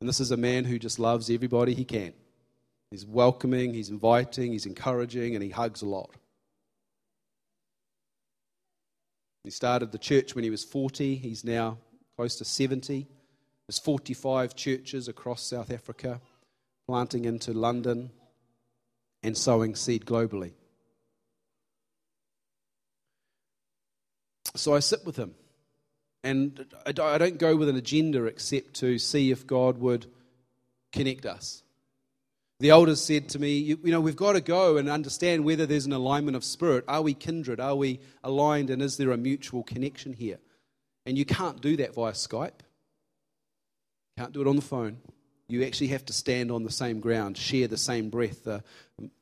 And 0.00 0.08
this 0.08 0.20
is 0.20 0.30
a 0.30 0.36
man 0.36 0.64
who 0.64 0.78
just 0.78 0.98
loves 0.98 1.30
everybody 1.30 1.74
he 1.74 1.84
can. 1.84 2.12
He's 2.90 3.06
welcoming, 3.06 3.74
he's 3.74 3.90
inviting, 3.90 4.52
he's 4.52 4.66
encouraging, 4.66 5.34
and 5.34 5.42
he 5.42 5.50
hugs 5.50 5.82
a 5.82 5.86
lot. 5.86 6.10
He 9.44 9.50
started 9.50 9.92
the 9.92 9.98
church 9.98 10.34
when 10.34 10.44
he 10.44 10.50
was 10.50 10.64
40. 10.64 11.16
He's 11.16 11.44
now 11.44 11.78
close 12.16 12.36
to 12.36 12.44
70. 12.44 13.06
There's 13.66 13.78
45 13.78 14.54
churches 14.54 15.08
across 15.08 15.42
South 15.42 15.70
Africa, 15.70 16.20
planting 16.86 17.24
into 17.24 17.52
London 17.52 18.10
and 19.22 19.36
sowing 19.36 19.74
seed 19.74 20.06
globally. 20.06 20.52
So 24.54 24.74
I 24.74 24.80
sit 24.80 25.04
with 25.04 25.16
him. 25.16 25.34
And 26.22 26.64
I 26.86 26.92
don't 26.92 27.38
go 27.38 27.54
with 27.54 27.68
an 27.68 27.76
agenda 27.76 28.24
except 28.24 28.74
to 28.74 28.98
see 28.98 29.30
if 29.30 29.46
God 29.46 29.78
would 29.78 30.06
connect 30.90 31.26
us. 31.26 31.62
The 32.60 32.70
elders 32.70 33.02
said 33.02 33.28
to 33.30 33.38
me, 33.38 33.58
you, 33.58 33.78
you, 33.84 33.90
know, 33.90 34.00
we've 34.00 34.16
got 34.16 34.32
to 34.32 34.40
go 34.40 34.78
and 34.78 34.88
understand 34.88 35.44
whether 35.44 35.66
there's 35.66 35.84
an 35.84 35.92
alignment 35.92 36.36
of 36.36 36.44
spirit. 36.44 36.84
Are 36.88 37.02
we 37.02 37.12
kindred? 37.12 37.60
Are 37.60 37.74
we 37.74 38.00
aligned? 38.22 38.70
And 38.70 38.80
is 38.80 38.96
there 38.96 39.10
a 39.10 39.18
mutual 39.18 39.64
connection 39.64 40.14
here? 40.14 40.38
And 41.04 41.18
you 41.18 41.26
can't 41.26 41.60
do 41.60 41.76
that 41.76 41.94
via 41.94 42.12
Skype. 42.12 42.60
Can't 44.16 44.32
do 44.32 44.40
it 44.40 44.46
on 44.46 44.56
the 44.56 44.62
phone. 44.62 44.98
You 45.46 45.62
actually 45.64 45.88
have 45.88 46.06
to 46.06 46.14
stand 46.14 46.50
on 46.50 46.62
the 46.62 46.70
same 46.70 47.00
ground, 47.00 47.36
share 47.36 47.68
the 47.68 47.76
same 47.76 48.08
breath. 48.08 48.44
The, 48.44 48.62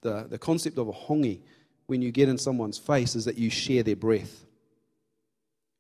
the, 0.03 0.27
the 0.29 0.39
concept 0.39 0.79
of 0.79 0.87
a 0.87 0.93
hongi, 0.93 1.41
when 1.87 2.01
you 2.01 2.13
get 2.13 2.29
in 2.29 2.39
someone's 2.39 2.79
face, 2.79 3.17
is 3.17 3.25
that 3.25 3.39
you 3.39 3.51
share 3.51 3.83
their 3.83 3.97
breath 3.97 4.45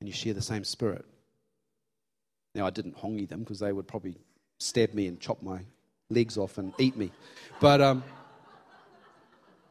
and 0.02 0.09
you 0.09 0.12
share 0.12 0.35
the 0.35 0.42
same 0.42 0.64
spirit. 0.64 1.04
Now, 2.56 2.66
I 2.66 2.71
didn't 2.71 2.97
hongi 2.97 3.28
them 3.28 3.38
because 3.38 3.61
they 3.61 3.73
would 3.73 3.87
probably 3.87 4.16
stab 4.59 4.94
me 4.94 5.06
and 5.06 5.21
chop 5.21 5.40
my 5.44 5.61
legs 6.11 6.37
off 6.37 6.59
and 6.59 6.75
eat 6.76 6.97
me. 6.97 7.12
But 7.61 7.80
um, 7.80 8.02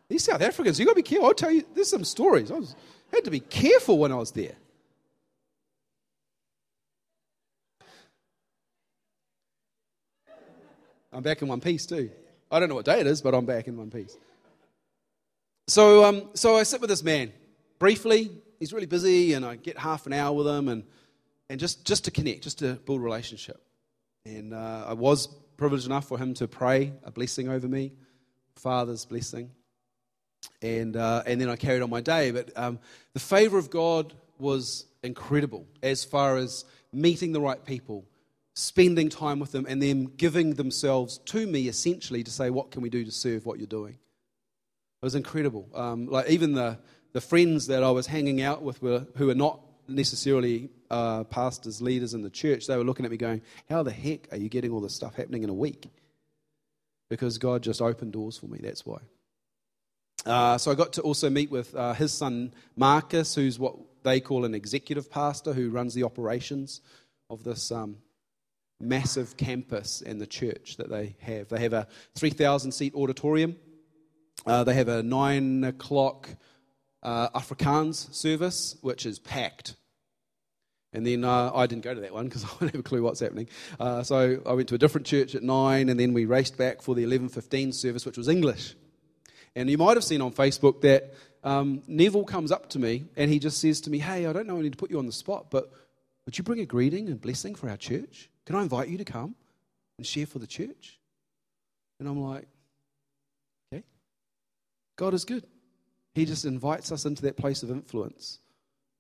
these 0.07 0.23
South 0.23 0.41
Africans, 0.41 0.79
you've 0.79 0.87
got 0.87 0.93
to 0.93 0.95
be 0.95 1.01
careful. 1.01 1.27
I'll 1.27 1.33
tell 1.33 1.51
you, 1.51 1.65
there's 1.75 1.89
some 1.89 2.05
stories. 2.05 2.49
I 2.49 2.53
was, 2.53 2.77
had 3.11 3.25
to 3.25 3.29
be 3.29 3.41
careful 3.41 3.97
when 3.97 4.13
I 4.13 4.15
was 4.15 4.31
there. 4.31 4.55
I'm 11.11 11.23
back 11.23 11.41
in 11.41 11.49
one 11.49 11.59
piece 11.59 11.85
too. 11.85 12.09
I 12.49 12.61
don't 12.61 12.69
know 12.69 12.75
what 12.75 12.85
day 12.85 13.01
it 13.01 13.05
is, 13.05 13.21
but 13.21 13.35
I'm 13.35 13.45
back 13.45 13.67
in 13.67 13.75
one 13.75 13.91
piece. 13.91 14.15
So, 15.67 16.05
um, 16.05 16.29
so 16.35 16.55
I 16.55 16.63
sit 16.63 16.79
with 16.79 16.89
this 16.89 17.03
man 17.03 17.33
briefly. 17.79 18.31
He's 18.61 18.73
really 18.73 18.85
busy, 18.85 19.33
and 19.33 19.43
I 19.43 19.55
get 19.55 19.75
half 19.75 20.05
an 20.05 20.13
hour 20.13 20.31
with 20.31 20.45
him, 20.45 20.69
and, 20.69 20.83
and 21.49 21.59
just, 21.59 21.83
just 21.83 22.05
to 22.05 22.11
connect, 22.11 22.43
just 22.43 22.59
to 22.59 22.73
build 22.75 23.01
relationship. 23.01 23.59
And 24.23 24.53
uh, 24.53 24.85
I 24.87 24.93
was 24.93 25.29
privileged 25.57 25.87
enough 25.87 26.07
for 26.07 26.19
him 26.19 26.35
to 26.35 26.47
pray 26.47 26.93
a 27.03 27.09
blessing 27.09 27.49
over 27.49 27.67
me, 27.67 27.93
Father's 28.55 29.03
blessing. 29.03 29.49
And, 30.61 30.95
uh, 30.95 31.23
and 31.25 31.41
then 31.41 31.49
I 31.49 31.55
carried 31.55 31.81
on 31.81 31.89
my 31.89 32.01
day. 32.01 32.29
But 32.29 32.51
um, 32.55 32.77
the 33.13 33.19
favor 33.19 33.57
of 33.57 33.71
God 33.71 34.13
was 34.37 34.85
incredible 35.01 35.65
as 35.81 36.05
far 36.05 36.37
as 36.37 36.63
meeting 36.93 37.31
the 37.31 37.41
right 37.41 37.65
people, 37.65 38.05
spending 38.53 39.09
time 39.09 39.39
with 39.39 39.51
them, 39.51 39.65
and 39.67 39.81
them 39.81 40.05
giving 40.17 40.53
themselves 40.53 41.17
to 41.25 41.47
me 41.47 41.67
essentially 41.67 42.23
to 42.23 42.29
say, 42.29 42.51
What 42.51 42.69
can 42.69 42.83
we 42.83 42.91
do 42.91 43.05
to 43.05 43.11
serve 43.11 43.47
what 43.47 43.57
you're 43.57 43.65
doing? 43.65 43.93
It 43.93 45.05
was 45.05 45.15
incredible. 45.15 45.67
Um, 45.73 46.05
like 46.05 46.29
even 46.29 46.53
the, 46.53 46.77
the 47.13 47.21
friends 47.21 47.67
that 47.67 47.83
I 47.83 47.91
was 47.91 48.07
hanging 48.07 48.41
out 48.41 48.61
with 48.61 48.81
were, 48.81 49.05
who 49.15 49.29
are 49.29 49.35
not 49.35 49.59
necessarily 49.87 50.69
uh, 50.89 51.23
pastors, 51.25 51.81
leaders 51.81 52.13
in 52.13 52.21
the 52.21 52.29
church, 52.29 52.67
they 52.67 52.77
were 52.77 52.83
looking 52.83 53.05
at 53.05 53.11
me 53.11 53.17
going, 53.17 53.41
How 53.69 53.83
the 53.83 53.91
heck 53.91 54.27
are 54.31 54.37
you 54.37 54.49
getting 54.49 54.71
all 54.71 54.81
this 54.81 54.95
stuff 54.95 55.15
happening 55.15 55.43
in 55.43 55.49
a 55.49 55.53
week? 55.53 55.89
Because 57.09 57.37
God 57.37 57.61
just 57.61 57.81
opened 57.81 58.13
doors 58.13 58.37
for 58.37 58.47
me, 58.47 58.59
that's 58.61 58.85
why. 58.85 58.99
Uh, 60.25 60.57
so 60.57 60.71
I 60.71 60.75
got 60.75 60.93
to 60.93 61.01
also 61.01 61.29
meet 61.29 61.49
with 61.49 61.75
uh, 61.75 61.93
his 61.93 62.13
son 62.13 62.53
Marcus, 62.75 63.35
who's 63.35 63.57
what 63.57 63.75
they 64.03 64.19
call 64.19 64.45
an 64.45 64.55
executive 64.55 65.09
pastor 65.09 65.53
who 65.53 65.69
runs 65.69 65.93
the 65.93 66.03
operations 66.03 66.81
of 67.29 67.43
this 67.43 67.71
um, 67.71 67.97
massive 68.79 69.37
campus 69.37 70.01
and 70.05 70.21
the 70.21 70.27
church 70.27 70.77
that 70.77 70.89
they 70.89 71.15
have. 71.21 71.49
They 71.49 71.59
have 71.59 71.73
a 71.73 71.87
3,000 72.15 72.71
seat 72.71 72.93
auditorium, 72.95 73.55
uh, 74.45 74.63
they 74.63 74.73
have 74.73 74.87
a 74.87 75.03
9 75.03 75.63
o'clock 75.63 76.29
uh, 77.03 77.29
Afrikaans 77.29 78.13
service, 78.13 78.77
which 78.81 79.05
is 79.05 79.19
packed. 79.19 79.75
And 80.93 81.05
then 81.05 81.23
uh, 81.23 81.51
I 81.53 81.67
didn't 81.67 81.83
go 81.83 81.93
to 81.93 82.01
that 82.01 82.13
one 82.13 82.25
because 82.25 82.43
I 82.45 82.47
don't 82.59 82.71
have 82.71 82.79
a 82.79 82.83
clue 82.83 83.01
what's 83.01 83.19
happening. 83.19 83.47
Uh, 83.79 84.03
so 84.03 84.41
I 84.45 84.53
went 84.53 84.69
to 84.69 84.75
a 84.75 84.77
different 84.77 85.07
church 85.07 85.35
at 85.35 85.43
9, 85.43 85.89
and 85.89 85.99
then 85.99 86.13
we 86.13 86.25
raced 86.25 86.57
back 86.57 86.81
for 86.81 86.95
the 86.95 87.03
11.15 87.03 87.73
service, 87.73 88.05
which 88.05 88.17
was 88.17 88.27
English. 88.27 88.75
And 89.55 89.69
you 89.69 89.77
might 89.77 89.97
have 89.97 90.03
seen 90.03 90.21
on 90.21 90.31
Facebook 90.31 90.81
that 90.81 91.13
um, 91.43 91.81
Neville 91.87 92.23
comes 92.23 92.51
up 92.51 92.69
to 92.69 92.79
me, 92.79 93.05
and 93.15 93.31
he 93.31 93.39
just 93.39 93.59
says 93.59 93.81
to 93.81 93.89
me, 93.89 93.99
hey, 93.99 94.25
I 94.25 94.33
don't 94.33 94.47
know 94.47 94.57
I 94.57 94.61
need 94.61 94.73
to 94.73 94.77
put 94.77 94.91
you 94.91 94.99
on 94.99 95.05
the 95.05 95.11
spot, 95.11 95.47
but 95.49 95.71
would 96.25 96.37
you 96.37 96.43
bring 96.43 96.59
a 96.59 96.65
greeting 96.65 97.07
and 97.07 97.19
blessing 97.19 97.55
for 97.55 97.69
our 97.69 97.77
church? 97.77 98.29
Can 98.45 98.55
I 98.55 98.61
invite 98.61 98.89
you 98.89 98.97
to 98.97 99.05
come 99.05 99.35
and 99.97 100.05
share 100.05 100.25
for 100.25 100.39
the 100.39 100.47
church? 100.47 100.99
And 101.99 102.07
I'm 102.07 102.19
like, 102.19 102.47
okay. 103.73 103.83
God 104.97 105.13
is 105.13 105.25
good. 105.25 105.45
He 106.13 106.25
just 106.25 106.45
invites 106.45 106.91
us 106.91 107.05
into 107.05 107.23
that 107.23 107.37
place 107.37 107.63
of 107.63 107.71
influence. 107.71 108.39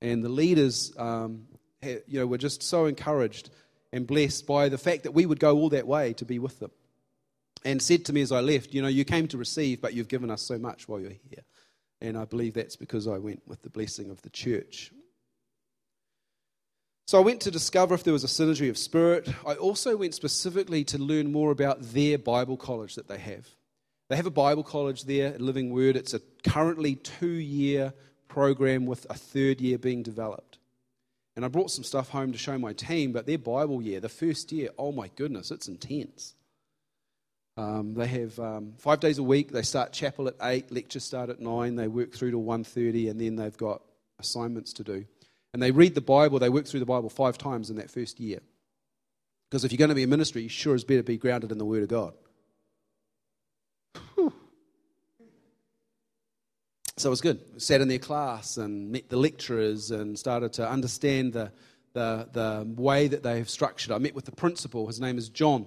And 0.01 0.23
the 0.23 0.29
leaders, 0.29 0.93
um, 0.97 1.47
you 1.83 2.19
know, 2.19 2.27
were 2.27 2.37
just 2.37 2.63
so 2.63 2.85
encouraged 2.85 3.49
and 3.91 4.07
blessed 4.07 4.47
by 4.47 4.69
the 4.69 4.77
fact 4.77 5.03
that 5.03 5.11
we 5.11 5.25
would 5.25 5.39
go 5.39 5.57
all 5.57 5.69
that 5.69 5.87
way 5.87 6.13
to 6.13 6.25
be 6.25 6.39
with 6.39 6.59
them. 6.59 6.71
And 7.63 7.81
said 7.81 8.05
to 8.05 8.13
me 8.13 8.21
as 8.21 8.31
I 8.31 8.39
left, 8.39 8.73
you 8.73 8.81
know, 8.81 8.87
you 8.87 9.05
came 9.05 9.27
to 9.27 9.37
receive, 9.37 9.81
but 9.81 9.93
you've 9.93 10.07
given 10.07 10.31
us 10.31 10.41
so 10.41 10.57
much 10.57 10.87
while 10.87 10.99
you're 10.99 11.11
here. 11.11 11.43
And 11.99 12.17
I 12.17 12.25
believe 12.25 12.55
that's 12.55 12.75
because 12.75 13.07
I 13.07 13.19
went 13.19 13.43
with 13.47 13.61
the 13.61 13.69
blessing 13.69 14.09
of 14.09 14.21
the 14.23 14.31
church. 14.31 14.91
So 17.05 17.19
I 17.19 17.21
went 17.21 17.41
to 17.41 17.51
discover 17.51 17.93
if 17.93 18.03
there 18.03 18.13
was 18.13 18.23
a 18.23 18.27
synergy 18.27 18.69
of 18.69 18.77
spirit. 18.77 19.27
I 19.45 19.55
also 19.55 19.97
went 19.97 20.15
specifically 20.15 20.83
to 20.85 20.97
learn 20.97 21.31
more 21.31 21.51
about 21.51 21.81
their 21.81 22.17
Bible 22.17 22.57
college 22.57 22.95
that 22.95 23.07
they 23.07 23.19
have. 23.19 23.47
They 24.11 24.17
have 24.17 24.25
a 24.25 24.29
Bible 24.29 24.63
college 24.63 25.05
there 25.05 25.37
Living 25.39 25.69
Word. 25.69 25.95
It's 25.95 26.13
a 26.13 26.19
currently 26.43 26.95
two 26.95 27.27
year 27.27 27.93
program 28.27 28.85
with 28.85 29.07
a 29.09 29.13
third 29.13 29.61
year 29.61 29.77
being 29.77 30.03
developed. 30.03 30.57
And 31.37 31.45
I 31.45 31.47
brought 31.47 31.71
some 31.71 31.85
stuff 31.85 32.09
home 32.09 32.33
to 32.33 32.37
show 32.37 32.57
my 32.57 32.73
team, 32.73 33.13
but 33.13 33.25
their 33.25 33.37
Bible 33.37 33.81
year, 33.81 34.01
the 34.01 34.09
first 34.09 34.51
year, 34.51 34.67
oh 34.77 34.91
my 34.91 35.09
goodness, 35.15 35.49
it's 35.49 35.69
intense. 35.69 36.35
Um, 37.55 37.93
they 37.93 38.05
have 38.05 38.37
um, 38.37 38.73
five 38.79 38.99
days 38.99 39.17
a 39.17 39.23
week. 39.23 39.53
They 39.53 39.61
start 39.61 39.93
chapel 39.93 40.27
at 40.27 40.35
eight, 40.41 40.73
lectures 40.73 41.05
start 41.05 41.29
at 41.29 41.39
nine. 41.39 41.77
They 41.77 41.87
work 41.87 42.11
through 42.11 42.31
to 42.31 42.37
1.30, 42.37 43.11
and 43.11 43.21
then 43.21 43.37
they've 43.37 43.55
got 43.55 43.81
assignments 44.19 44.73
to 44.73 44.83
do. 44.83 45.05
And 45.53 45.63
they 45.63 45.71
read 45.71 45.95
the 45.95 46.01
Bible. 46.01 46.37
They 46.37 46.49
work 46.49 46.65
through 46.65 46.81
the 46.81 46.85
Bible 46.85 47.09
five 47.09 47.37
times 47.37 47.69
in 47.69 47.77
that 47.77 47.89
first 47.89 48.19
year. 48.19 48.41
Because 49.49 49.63
if 49.63 49.71
you're 49.71 49.77
going 49.77 49.87
to 49.87 49.95
be 49.95 50.03
a 50.03 50.07
ministry, 50.07 50.43
you 50.43 50.49
sure 50.49 50.75
as 50.75 50.83
better 50.83 51.01
be 51.01 51.15
grounded 51.15 51.53
in 51.53 51.57
the 51.57 51.63
Word 51.63 51.83
of 51.83 51.87
God. 51.87 52.13
So 57.01 57.09
it 57.09 57.17
was 57.17 57.21
good. 57.21 57.59
Sat 57.59 57.81
in 57.81 57.87
their 57.87 57.97
class 57.97 58.57
and 58.57 58.91
met 58.91 59.09
the 59.09 59.17
lecturers 59.17 59.89
and 59.89 60.19
started 60.19 60.53
to 60.53 60.69
understand 60.69 61.33
the, 61.33 61.51
the, 61.93 62.29
the 62.31 62.63
way 62.79 63.07
that 63.07 63.23
they 63.23 63.39
have 63.39 63.49
structured. 63.49 63.91
I 63.91 63.97
met 63.97 64.13
with 64.13 64.25
the 64.25 64.31
principal. 64.31 64.85
His 64.85 65.01
name 65.01 65.17
is 65.17 65.27
John. 65.27 65.65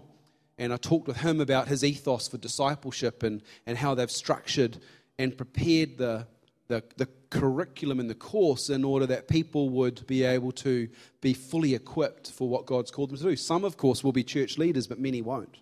And 0.58 0.72
I 0.72 0.76
talked 0.76 1.08
with 1.08 1.16
him 1.16 1.40
about 1.40 1.66
his 1.66 1.82
ethos 1.82 2.28
for 2.28 2.38
discipleship 2.38 3.24
and, 3.24 3.42
and 3.66 3.76
how 3.76 3.96
they've 3.96 4.08
structured 4.08 4.78
and 5.18 5.36
prepared 5.36 5.98
the, 5.98 6.28
the, 6.68 6.84
the 6.98 7.08
curriculum 7.30 7.98
and 7.98 8.08
the 8.08 8.14
course 8.14 8.70
in 8.70 8.84
order 8.84 9.06
that 9.06 9.26
people 9.26 9.70
would 9.70 10.06
be 10.06 10.22
able 10.22 10.52
to 10.52 10.88
be 11.20 11.34
fully 11.34 11.74
equipped 11.74 12.30
for 12.30 12.48
what 12.48 12.64
God's 12.64 12.92
called 12.92 13.10
them 13.10 13.16
to 13.16 13.24
do. 13.24 13.34
Some, 13.34 13.64
of 13.64 13.76
course, 13.76 14.04
will 14.04 14.12
be 14.12 14.22
church 14.22 14.56
leaders, 14.56 14.86
but 14.86 15.00
many 15.00 15.20
won't. 15.20 15.58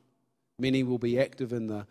Many 0.59 0.83
will 0.83 0.99
be 0.99 1.19
active 1.19 1.50
in 1.50 1.69
the 1.69 1.87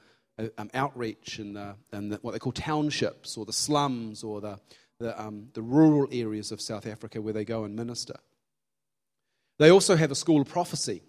um, 0.58 0.70
outreach 0.74 1.40
and, 1.40 1.56
the, 1.56 1.76
and 1.92 2.12
the, 2.12 2.18
what 2.22 2.32
they 2.32 2.40
call 2.40 2.52
townships 2.52 3.38
or 3.38 3.46
the 3.46 3.54
slums 3.54 4.24
or 4.24 4.42
the, 4.42 4.60
the, 5.00 5.20
um, 5.22 5.48
the 5.54 5.62
rural 5.62 6.08
areas 6.12 6.52
of 6.52 6.62
South 6.62 6.88
Africa 6.88 7.22
where 7.22 7.34
they 7.34 7.46
go 7.46 7.64
and 7.64 7.76
minister. 7.76 8.16
They 9.60 9.70
also 9.70 9.96
have 9.96 10.12
a 10.12 10.16
school 10.16 10.42
of 10.42 10.48
prophecy, 10.48 11.04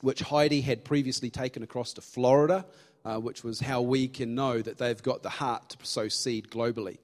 which 0.00 0.20
Heidi 0.20 0.60
had 0.60 0.84
previously 0.84 1.30
taken 1.30 1.62
across 1.62 1.92
to 1.94 2.00
Florida, 2.00 2.64
uh, 3.04 3.18
which 3.18 3.44
was 3.44 3.60
how 3.60 3.82
we 3.82 4.08
can 4.08 4.34
know 4.34 4.62
that 4.62 4.78
they've 4.78 5.02
got 5.02 5.22
the 5.22 5.30
heart 5.30 5.68
to 5.70 5.86
sow 5.86 6.08
seed 6.08 6.48
globally. 6.48 6.98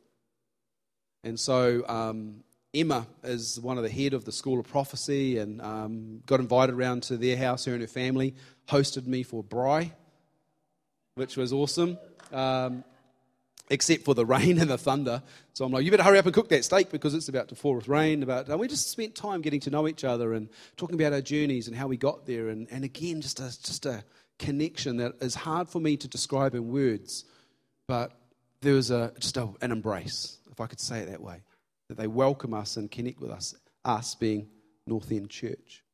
And 1.23 1.39
so 1.39 1.87
um, 1.89 2.43
Emma 2.73 3.07
is 3.25 3.61
one 3.61 3.77
of 3.77 3.83
the 3.83 3.91
head 3.91 4.15
of 4.15 4.25
the 4.25 4.33
School 4.33 4.59
of 4.59 4.67
Prophecy 4.67 5.39
and 5.39 5.61
um, 5.61 6.23
got 6.25 6.41
invited 6.41 6.75
around 6.75 7.03
to 7.05 7.17
their 7.17 7.37
house, 7.37 7.65
her 7.67 7.73
and 7.73 7.83
her 7.83 7.89
family, 7.89 8.35
hosted 8.69 9.07
me 9.07 9.23
for 9.23 9.43
braai, 9.43 9.93
which 11.21 11.37
was 11.37 11.53
awesome, 11.53 11.99
um, 12.33 12.83
except 13.69 14.07
for 14.07 14.15
the 14.15 14.25
rain 14.37 14.59
and 14.59 14.71
the 14.71 14.79
thunder. 14.79 15.23
So 15.53 15.67
I'm 15.67 15.71
like, 15.71 15.85
you 15.85 15.91
better 15.91 16.03
hurry 16.03 16.19
up 16.19 16.25
and 16.25 16.35
cook 16.35 16.49
that 16.49 16.65
steak 16.65 16.91
because 16.91 17.13
it's 17.13 17.29
about 17.29 17.49
to 17.49 17.55
fall 17.55 17.75
with 17.75 17.89
rain. 17.89 18.23
About, 18.23 18.49
and 18.49 18.59
we 18.59 18.69
just 18.69 18.91
spent 18.91 19.15
time 19.15 19.43
getting 19.43 19.61
to 19.61 19.71
know 19.71 19.87
each 19.87 20.03
other 20.03 20.33
and 20.33 20.49
talking 20.79 20.99
about 20.99 21.13
our 21.13 21.21
journeys 21.21 21.69
and 21.69 21.77
how 21.77 21.89
we 21.89 21.99
got 21.99 22.27
there. 22.27 22.49
And, 22.49 22.67
and 22.71 22.85
again, 22.85 23.21
just 23.21 23.39
a, 23.39 23.63
just 23.63 23.85
a 23.85 24.03
connection 24.39 24.97
that 24.97 25.13
is 25.21 25.35
hard 25.35 25.69
for 25.69 25.79
me 25.79 25.99
to 25.99 26.09
describe 26.09 26.55
in 26.55 26.73
words, 26.73 27.27
but 27.87 28.13
there 28.63 28.73
was 28.73 28.91
a, 28.91 29.13
just 29.19 29.37
a, 29.37 29.47
an 29.61 29.73
embrace, 29.73 30.39
if 30.51 30.59
I 30.59 30.67
could 30.67 30.81
say 30.81 31.01
it 31.01 31.11
that 31.11 31.21
way, 31.21 31.43
that 31.89 31.99
they 31.99 32.07
welcome 32.07 32.55
us 32.55 32.79
and 32.79 32.91
connect 32.91 33.21
with 33.21 33.31
us, 33.31 33.55
us 33.85 34.15
being 34.15 34.49
North 34.87 35.13
End 35.13 35.29
Church. 35.29 35.85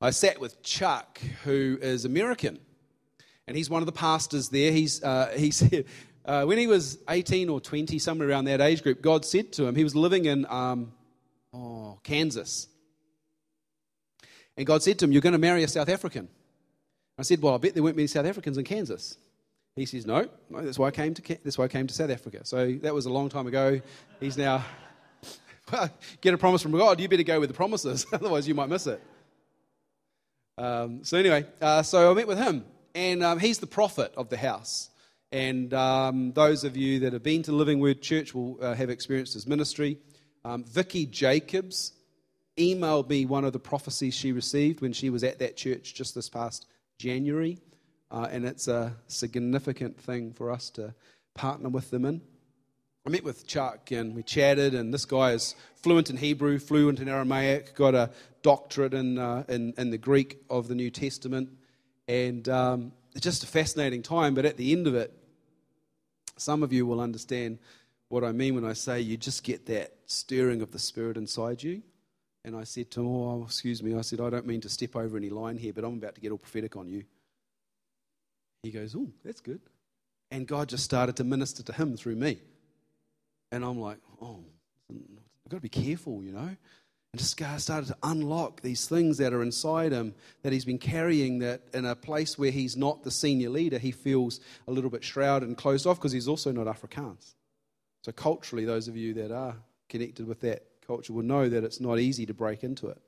I 0.00 0.10
sat 0.10 0.40
with 0.40 0.60
Chuck, 0.64 1.20
who 1.44 1.78
is 1.80 2.04
American 2.04 2.58
and 3.46 3.56
he's 3.56 3.70
one 3.70 3.82
of 3.82 3.86
the 3.86 3.92
pastors 3.92 4.48
there. 4.48 4.72
He's, 4.72 5.02
uh, 5.02 5.32
he 5.36 5.50
said, 5.50 5.84
uh, 6.24 6.44
when 6.44 6.58
he 6.58 6.66
was 6.66 6.98
18 7.08 7.48
or 7.48 7.60
20, 7.60 7.98
somewhere 7.98 8.28
around 8.28 8.44
that 8.46 8.60
age 8.60 8.82
group, 8.82 9.02
God 9.02 9.24
said 9.24 9.52
to 9.52 9.66
him, 9.66 9.74
he 9.74 9.84
was 9.84 9.94
living 9.94 10.24
in 10.24 10.46
um, 10.46 10.92
Oh, 11.54 11.98
Kansas. 12.02 12.66
And 14.56 14.66
God 14.66 14.82
said 14.82 14.98
to 14.98 15.04
him, 15.04 15.12
You're 15.12 15.22
going 15.22 15.34
to 15.34 15.38
marry 15.38 15.62
a 15.62 15.68
South 15.68 15.88
African. 15.88 16.28
I 17.16 17.22
said, 17.22 17.40
Well, 17.40 17.54
I 17.54 17.58
bet 17.58 17.74
there 17.74 17.82
weren't 17.82 17.96
many 17.96 18.08
South 18.08 18.26
Africans 18.26 18.58
in 18.58 18.64
Kansas. 18.64 19.16
He 19.76 19.86
says, 19.86 20.04
No, 20.04 20.28
no 20.50 20.62
that's, 20.62 20.78
why 20.78 20.88
I 20.88 20.90
came 20.90 21.14
to, 21.14 21.38
that's 21.44 21.56
why 21.56 21.66
I 21.66 21.68
came 21.68 21.86
to 21.86 21.94
South 21.94 22.10
Africa. 22.10 22.40
So 22.44 22.72
that 22.82 22.92
was 22.92 23.06
a 23.06 23.10
long 23.10 23.28
time 23.28 23.46
ago. 23.46 23.80
He's 24.18 24.36
now, 24.36 24.64
well, 25.72 25.88
get 26.20 26.34
a 26.34 26.38
promise 26.38 26.62
from 26.62 26.72
God. 26.72 27.00
You 27.00 27.08
better 27.08 27.22
go 27.22 27.38
with 27.38 27.50
the 27.50 27.54
promises, 27.54 28.04
otherwise, 28.12 28.48
you 28.48 28.54
might 28.54 28.68
miss 28.68 28.88
it. 28.88 29.00
Um, 30.58 31.04
so, 31.04 31.18
anyway, 31.18 31.46
uh, 31.60 31.82
so 31.82 32.10
I 32.10 32.14
met 32.14 32.26
with 32.26 32.38
him, 32.38 32.64
and 32.94 33.22
um, 33.22 33.38
he's 33.38 33.58
the 33.58 33.66
prophet 33.66 34.12
of 34.16 34.28
the 34.28 34.36
house. 34.36 34.90
And 35.32 35.74
um, 35.74 36.32
those 36.32 36.62
of 36.62 36.76
you 36.76 37.00
that 37.00 37.12
have 37.12 37.24
been 37.24 37.42
to 37.44 37.52
Living 37.52 37.80
Word 37.80 38.00
Church 38.00 38.34
will 38.34 38.58
uh, 38.62 38.74
have 38.74 38.88
experienced 38.88 39.34
his 39.34 39.46
ministry. 39.46 39.98
Um, 40.44 40.62
Vicky 40.62 41.06
Jacobs 41.06 41.92
emailed 42.56 43.08
me 43.08 43.26
one 43.26 43.44
of 43.44 43.52
the 43.52 43.58
prophecies 43.58 44.14
she 44.14 44.30
received 44.30 44.80
when 44.80 44.92
she 44.92 45.10
was 45.10 45.24
at 45.24 45.40
that 45.40 45.56
church 45.56 45.94
just 45.94 46.14
this 46.14 46.28
past 46.28 46.66
January. 46.98 47.58
Uh, 48.10 48.28
and 48.30 48.44
it's 48.44 48.68
a 48.68 48.94
significant 49.08 49.98
thing 49.98 50.32
for 50.32 50.52
us 50.52 50.70
to 50.70 50.94
partner 51.34 51.68
with 51.68 51.90
them 51.90 52.04
in. 52.04 52.20
I 53.06 53.10
met 53.10 53.24
with 53.24 53.46
Chuck 53.46 53.90
and 53.90 54.14
we 54.14 54.22
chatted, 54.22 54.72
and 54.72 54.94
this 54.94 55.04
guy 55.04 55.32
is 55.32 55.56
fluent 55.74 56.10
in 56.10 56.16
Hebrew, 56.16 56.58
fluent 56.58 57.00
in 57.00 57.08
Aramaic, 57.08 57.74
got 57.74 57.94
a 57.94 58.10
doctorate 58.42 58.94
in, 58.94 59.18
uh, 59.18 59.44
in, 59.48 59.74
in, 59.76 59.90
the 59.90 59.98
Greek 59.98 60.38
of 60.48 60.68
the 60.68 60.74
New 60.74 60.90
Testament. 60.90 61.50
And 62.08 62.48
um, 62.48 62.92
it's 63.14 63.24
just 63.24 63.44
a 63.44 63.46
fascinating 63.46 64.02
time, 64.02 64.34
but 64.34 64.44
at 64.44 64.56
the 64.56 64.72
end 64.72 64.86
of 64.86 64.94
it, 64.94 65.12
some 66.36 66.62
of 66.62 66.72
you 66.72 66.86
will 66.86 67.00
understand 67.00 67.58
what 68.08 68.24
I 68.24 68.32
mean 68.32 68.54
when 68.54 68.64
I 68.64 68.72
say 68.72 69.00
you 69.00 69.16
just 69.16 69.44
get 69.44 69.66
that 69.66 69.94
stirring 70.06 70.62
of 70.62 70.70
the 70.72 70.78
Spirit 70.78 71.16
inside 71.16 71.62
you. 71.62 71.82
And 72.44 72.54
I 72.54 72.64
said 72.64 72.90
to 72.92 73.00
him, 73.00 73.06
Oh, 73.06 73.44
excuse 73.44 73.82
me. 73.82 73.94
I 73.94 74.02
said, 74.02 74.20
I 74.20 74.30
don't 74.30 74.46
mean 74.46 74.60
to 74.62 74.68
step 74.68 74.96
over 74.96 75.16
any 75.16 75.30
line 75.30 75.56
here, 75.56 75.72
but 75.72 75.84
I'm 75.84 75.94
about 75.94 76.14
to 76.16 76.20
get 76.20 76.30
all 76.30 76.38
prophetic 76.38 76.76
on 76.76 76.88
you. 76.88 77.04
He 78.62 78.70
goes, 78.70 78.94
Oh, 78.94 79.08
that's 79.24 79.40
good. 79.40 79.60
And 80.30 80.46
God 80.46 80.68
just 80.68 80.84
started 80.84 81.16
to 81.16 81.24
minister 81.24 81.62
to 81.62 81.72
him 81.72 81.96
through 81.96 82.16
me. 82.16 82.38
And 83.50 83.64
I'm 83.64 83.80
like, 83.80 83.98
Oh, 84.20 84.44
I've 84.90 85.50
got 85.50 85.56
to 85.56 85.62
be 85.62 85.68
careful, 85.68 86.22
you 86.22 86.32
know. 86.32 86.56
And 87.14 87.18
just 87.20 87.62
started 87.62 87.86
to 87.86 87.96
unlock 88.02 88.60
these 88.62 88.88
things 88.88 89.18
that 89.18 89.32
are 89.32 89.40
inside 89.40 89.92
him 89.92 90.16
that 90.42 90.52
he's 90.52 90.64
been 90.64 90.78
carrying. 90.80 91.38
That 91.38 91.60
in 91.72 91.84
a 91.84 91.94
place 91.94 92.36
where 92.36 92.50
he's 92.50 92.76
not 92.76 93.04
the 93.04 93.10
senior 93.12 93.50
leader, 93.50 93.78
he 93.78 93.92
feels 93.92 94.40
a 94.66 94.72
little 94.72 94.90
bit 94.90 95.04
shrouded 95.04 95.48
and 95.48 95.56
closed 95.56 95.86
off 95.86 95.96
because 95.96 96.10
he's 96.10 96.26
also 96.26 96.50
not 96.50 96.66
Afrikaans. 96.66 97.34
So, 98.02 98.10
culturally, 98.10 98.64
those 98.64 98.88
of 98.88 98.96
you 98.96 99.14
that 99.14 99.30
are 99.30 99.54
connected 99.88 100.26
with 100.26 100.40
that 100.40 100.64
culture 100.84 101.12
will 101.12 101.22
know 101.22 101.48
that 101.48 101.62
it's 101.62 101.78
not 101.78 102.00
easy 102.00 102.26
to 102.26 102.34
break 102.34 102.64
into 102.64 102.88
it. 102.88 103.00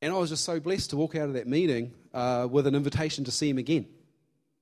And 0.00 0.12
I 0.12 0.18
was 0.18 0.30
just 0.30 0.44
so 0.44 0.58
blessed 0.58 0.90
to 0.90 0.96
walk 0.96 1.14
out 1.14 1.28
of 1.28 1.34
that 1.34 1.46
meeting 1.46 1.94
uh, 2.12 2.48
with 2.50 2.66
an 2.66 2.74
invitation 2.74 3.22
to 3.26 3.30
see 3.30 3.48
him 3.48 3.58
again. 3.58 3.86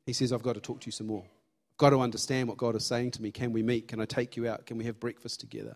He 0.05 0.13
says, 0.13 0.31
I've 0.31 0.43
got 0.43 0.57
to 0.57 0.61
talk 0.61 0.81
to 0.81 0.87
you 0.87 0.93
some 0.93 1.07
more. 1.07 1.25
I've 1.25 1.79
got 1.79 1.91
to 1.91 2.01
understand 2.01 2.49
what 2.51 2.59
God 2.59 2.77
is 2.77 2.85
saying 2.85 3.13
to 3.13 3.23
me. 3.23 3.31
Can 3.31 3.55
we 3.55 3.63
meet? 3.63 3.89
Can 3.89 3.99
I 3.99 4.05
take 4.05 4.37
you 4.37 4.47
out? 4.47 4.67
Can 4.67 4.77
we 4.77 4.85
have 4.85 5.01
breakfast 5.01 5.41
together? 5.41 5.75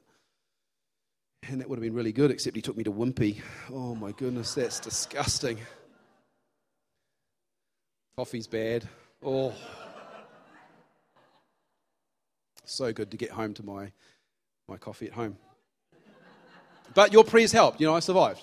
And 1.48 1.60
that 1.60 1.68
would 1.68 1.76
have 1.76 1.82
been 1.82 1.94
really 1.94 2.12
good, 2.12 2.30
except 2.30 2.56
he 2.56 2.62
took 2.62 2.76
me 2.76 2.84
to 2.84 2.92
Wimpy. 2.92 3.42
Oh 3.70 3.94
my 3.94 4.12
goodness, 4.12 4.54
that's 4.54 4.80
disgusting. 4.80 5.58
Coffee's 8.16 8.46
bad. 8.46 8.88
Oh. 9.22 9.52
So 12.64 12.92
good 12.92 13.10
to 13.10 13.16
get 13.16 13.30
home 13.30 13.52
to 13.54 13.62
my, 13.64 13.92
my 14.68 14.76
coffee 14.78 15.06
at 15.06 15.12
home. 15.12 15.36
But 16.94 17.12
your 17.12 17.24
prayers 17.24 17.52
helped. 17.52 17.80
You 17.80 17.88
know, 17.88 17.94
I 17.94 18.00
survived. 18.00 18.42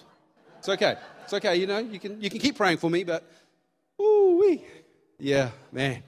It's 0.60 0.70
okay. 0.70 0.96
It's 1.24 1.34
okay. 1.34 1.56
You 1.56 1.68
know, 1.68 1.80
you 1.80 2.00
can, 2.00 2.22
you 2.22 2.30
can 2.30 2.40
keep 2.40 2.56
praying 2.56 2.78
for 2.78 2.90
me, 2.90 3.04
but, 3.04 3.24
ooh 4.00 4.40
wee. 4.42 4.64
Yeah, 5.18 5.50
man. 5.72 6.04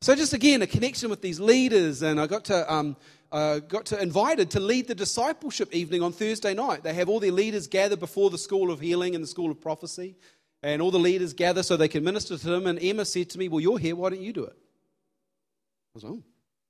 So 0.00 0.14
just 0.14 0.32
again, 0.32 0.62
a 0.62 0.66
connection 0.66 1.10
with 1.10 1.22
these 1.22 1.40
leaders, 1.40 2.02
and 2.02 2.20
I 2.20 2.26
got 2.26 2.44
to 2.46 2.72
um, 2.72 2.96
uh, 3.34 3.58
got 3.58 3.86
to 3.86 4.00
invited 4.00 4.48
to 4.52 4.60
lead 4.60 4.86
the 4.86 4.94
discipleship 4.94 5.74
evening 5.74 6.02
on 6.02 6.12
Thursday 6.12 6.54
night. 6.54 6.84
They 6.84 6.94
have 6.94 7.08
all 7.08 7.18
their 7.18 7.32
leaders 7.32 7.66
gather 7.66 7.96
before 7.96 8.30
the 8.30 8.38
School 8.38 8.70
of 8.70 8.78
Healing 8.78 9.16
and 9.16 9.24
the 9.24 9.28
School 9.28 9.50
of 9.50 9.60
Prophecy, 9.60 10.14
and 10.62 10.80
all 10.80 10.92
the 10.92 11.00
leaders 11.00 11.32
gather 11.32 11.64
so 11.64 11.76
they 11.76 11.88
can 11.88 12.04
minister 12.04 12.38
to 12.38 12.46
them. 12.46 12.68
And 12.68 12.80
Emma 12.80 13.04
said 13.04 13.30
to 13.30 13.38
me, 13.38 13.48
"Well, 13.48 13.58
you're 13.58 13.78
here. 13.78 13.96
Why 13.96 14.10
don't 14.10 14.20
you 14.20 14.32
do 14.32 14.44
it?" 14.44 14.56
I 14.56 15.94
was 15.94 16.04
"Oh, 16.04 16.22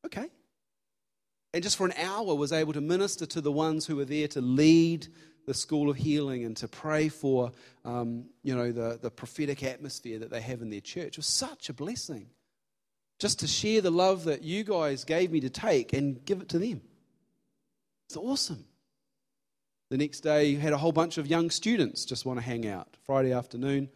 okay." 0.07 0.31
And 1.53 1.63
just 1.63 1.77
for 1.77 1.87
an 1.87 1.93
hour, 1.99 2.35
was 2.35 2.51
able 2.51 2.73
to 2.73 2.81
minister 2.81 3.27
to 3.27 3.43
the 3.43 3.53
ones 3.53 3.85
who 3.87 3.97
were 3.97 4.07
there 4.07 4.29
to 4.29 4.41
lead 4.41 5.07
the 5.47 5.53
School 5.53 5.91
of 5.91 5.97
Healing 5.99 6.45
and 6.45 6.57
to 6.57 6.67
pray 6.67 7.11
for, 7.11 7.53
um, 7.85 8.25
you 8.43 8.57
know, 8.57 8.73
the, 8.73 8.99
the 9.01 9.11
prophetic 9.11 9.63
atmosphere 9.63 10.19
that 10.19 10.31
they 10.31 10.41
have 10.41 10.63
in 10.63 10.71
their 10.71 10.81
church. 10.81 11.09
It 11.09 11.17
was 11.19 11.27
such 11.27 11.69
a 11.69 11.75
blessing 11.75 12.31
just 13.25 13.39
to 13.39 13.47
share 13.47 13.81
the 13.81 13.91
love 13.91 14.25
that 14.25 14.43
you 14.43 14.63
guys 14.63 15.03
gave 15.03 15.33
me 15.33 15.41
to 15.41 15.49
take 15.49 15.95
and 15.95 16.23
give 16.27 16.43
it 16.43 16.51
to 16.51 16.59
them. 16.59 16.83
It's 18.07 18.19
awesome. 18.19 18.67
The 19.89 19.97
next 19.97 20.21
day, 20.21 20.45
you 20.45 20.59
had 20.59 20.75
a 20.75 20.77
whole 20.77 20.93
bunch 20.93 21.17
of 21.17 21.27
young 21.27 21.49
students 21.49 22.05
just 22.05 22.27
want 22.27 22.39
to 22.39 22.45
hang 22.45 22.69
out. 22.69 22.99
Friday 23.07 23.33
afternoon, 23.33 23.89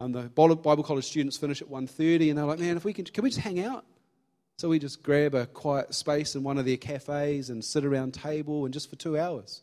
and 0.00 0.14
the 0.14 0.22
Bible 0.22 0.82
college 0.82 1.04
students 1.04 1.36
finish 1.36 1.60
at 1.60 1.68
1.30, 1.68 2.30
and 2.30 2.38
they're 2.38 2.46
like, 2.46 2.60
man, 2.60 2.78
if 2.78 2.84
we 2.86 2.94
can, 2.94 3.04
can 3.04 3.22
we 3.22 3.28
just 3.28 3.42
hang 3.42 3.60
out? 3.60 3.84
So 4.56 4.70
we 4.70 4.78
just 4.78 5.02
grab 5.02 5.34
a 5.34 5.44
quiet 5.44 5.94
space 5.94 6.34
in 6.34 6.42
one 6.42 6.56
of 6.56 6.64
their 6.64 6.78
cafes 6.78 7.50
and 7.50 7.62
sit 7.62 7.84
around 7.84 8.14
table 8.14 8.64
and 8.64 8.72
just 8.72 8.88
for 8.88 8.96
two 8.96 9.18
hours, 9.18 9.60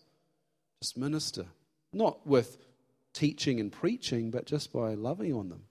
just 0.83 0.99
minister. 0.99 1.47
Not 1.93 2.27
with 2.27 2.59
teaching 3.13 3.59
and 3.59 3.71
preaching, 3.71 4.29
but 4.29 4.45
just 4.45 4.71
by 4.71 4.93
loving 4.93 5.33
on 5.33 5.49
them 5.49 5.63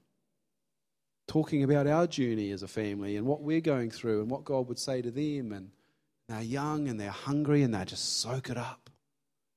talking 1.28 1.62
about 1.62 1.86
our 1.86 2.06
journey 2.06 2.50
as 2.50 2.64
a 2.64 2.68
family 2.68 3.16
and 3.16 3.26
what 3.26 3.42
we're 3.42 3.60
going 3.60 3.90
through 3.90 4.22
and 4.22 4.30
what 4.30 4.44
God 4.44 4.66
would 4.68 4.78
say 4.78 5.00
to 5.00 5.10
them. 5.10 5.52
And 5.52 5.70
they're 6.28 6.42
young 6.42 6.88
and 6.88 6.98
they're 6.98 7.10
hungry 7.10 7.62
and 7.62 7.72
they 7.72 7.84
just 7.84 8.20
soak 8.20 8.50
it 8.50 8.56
up. 8.56 8.90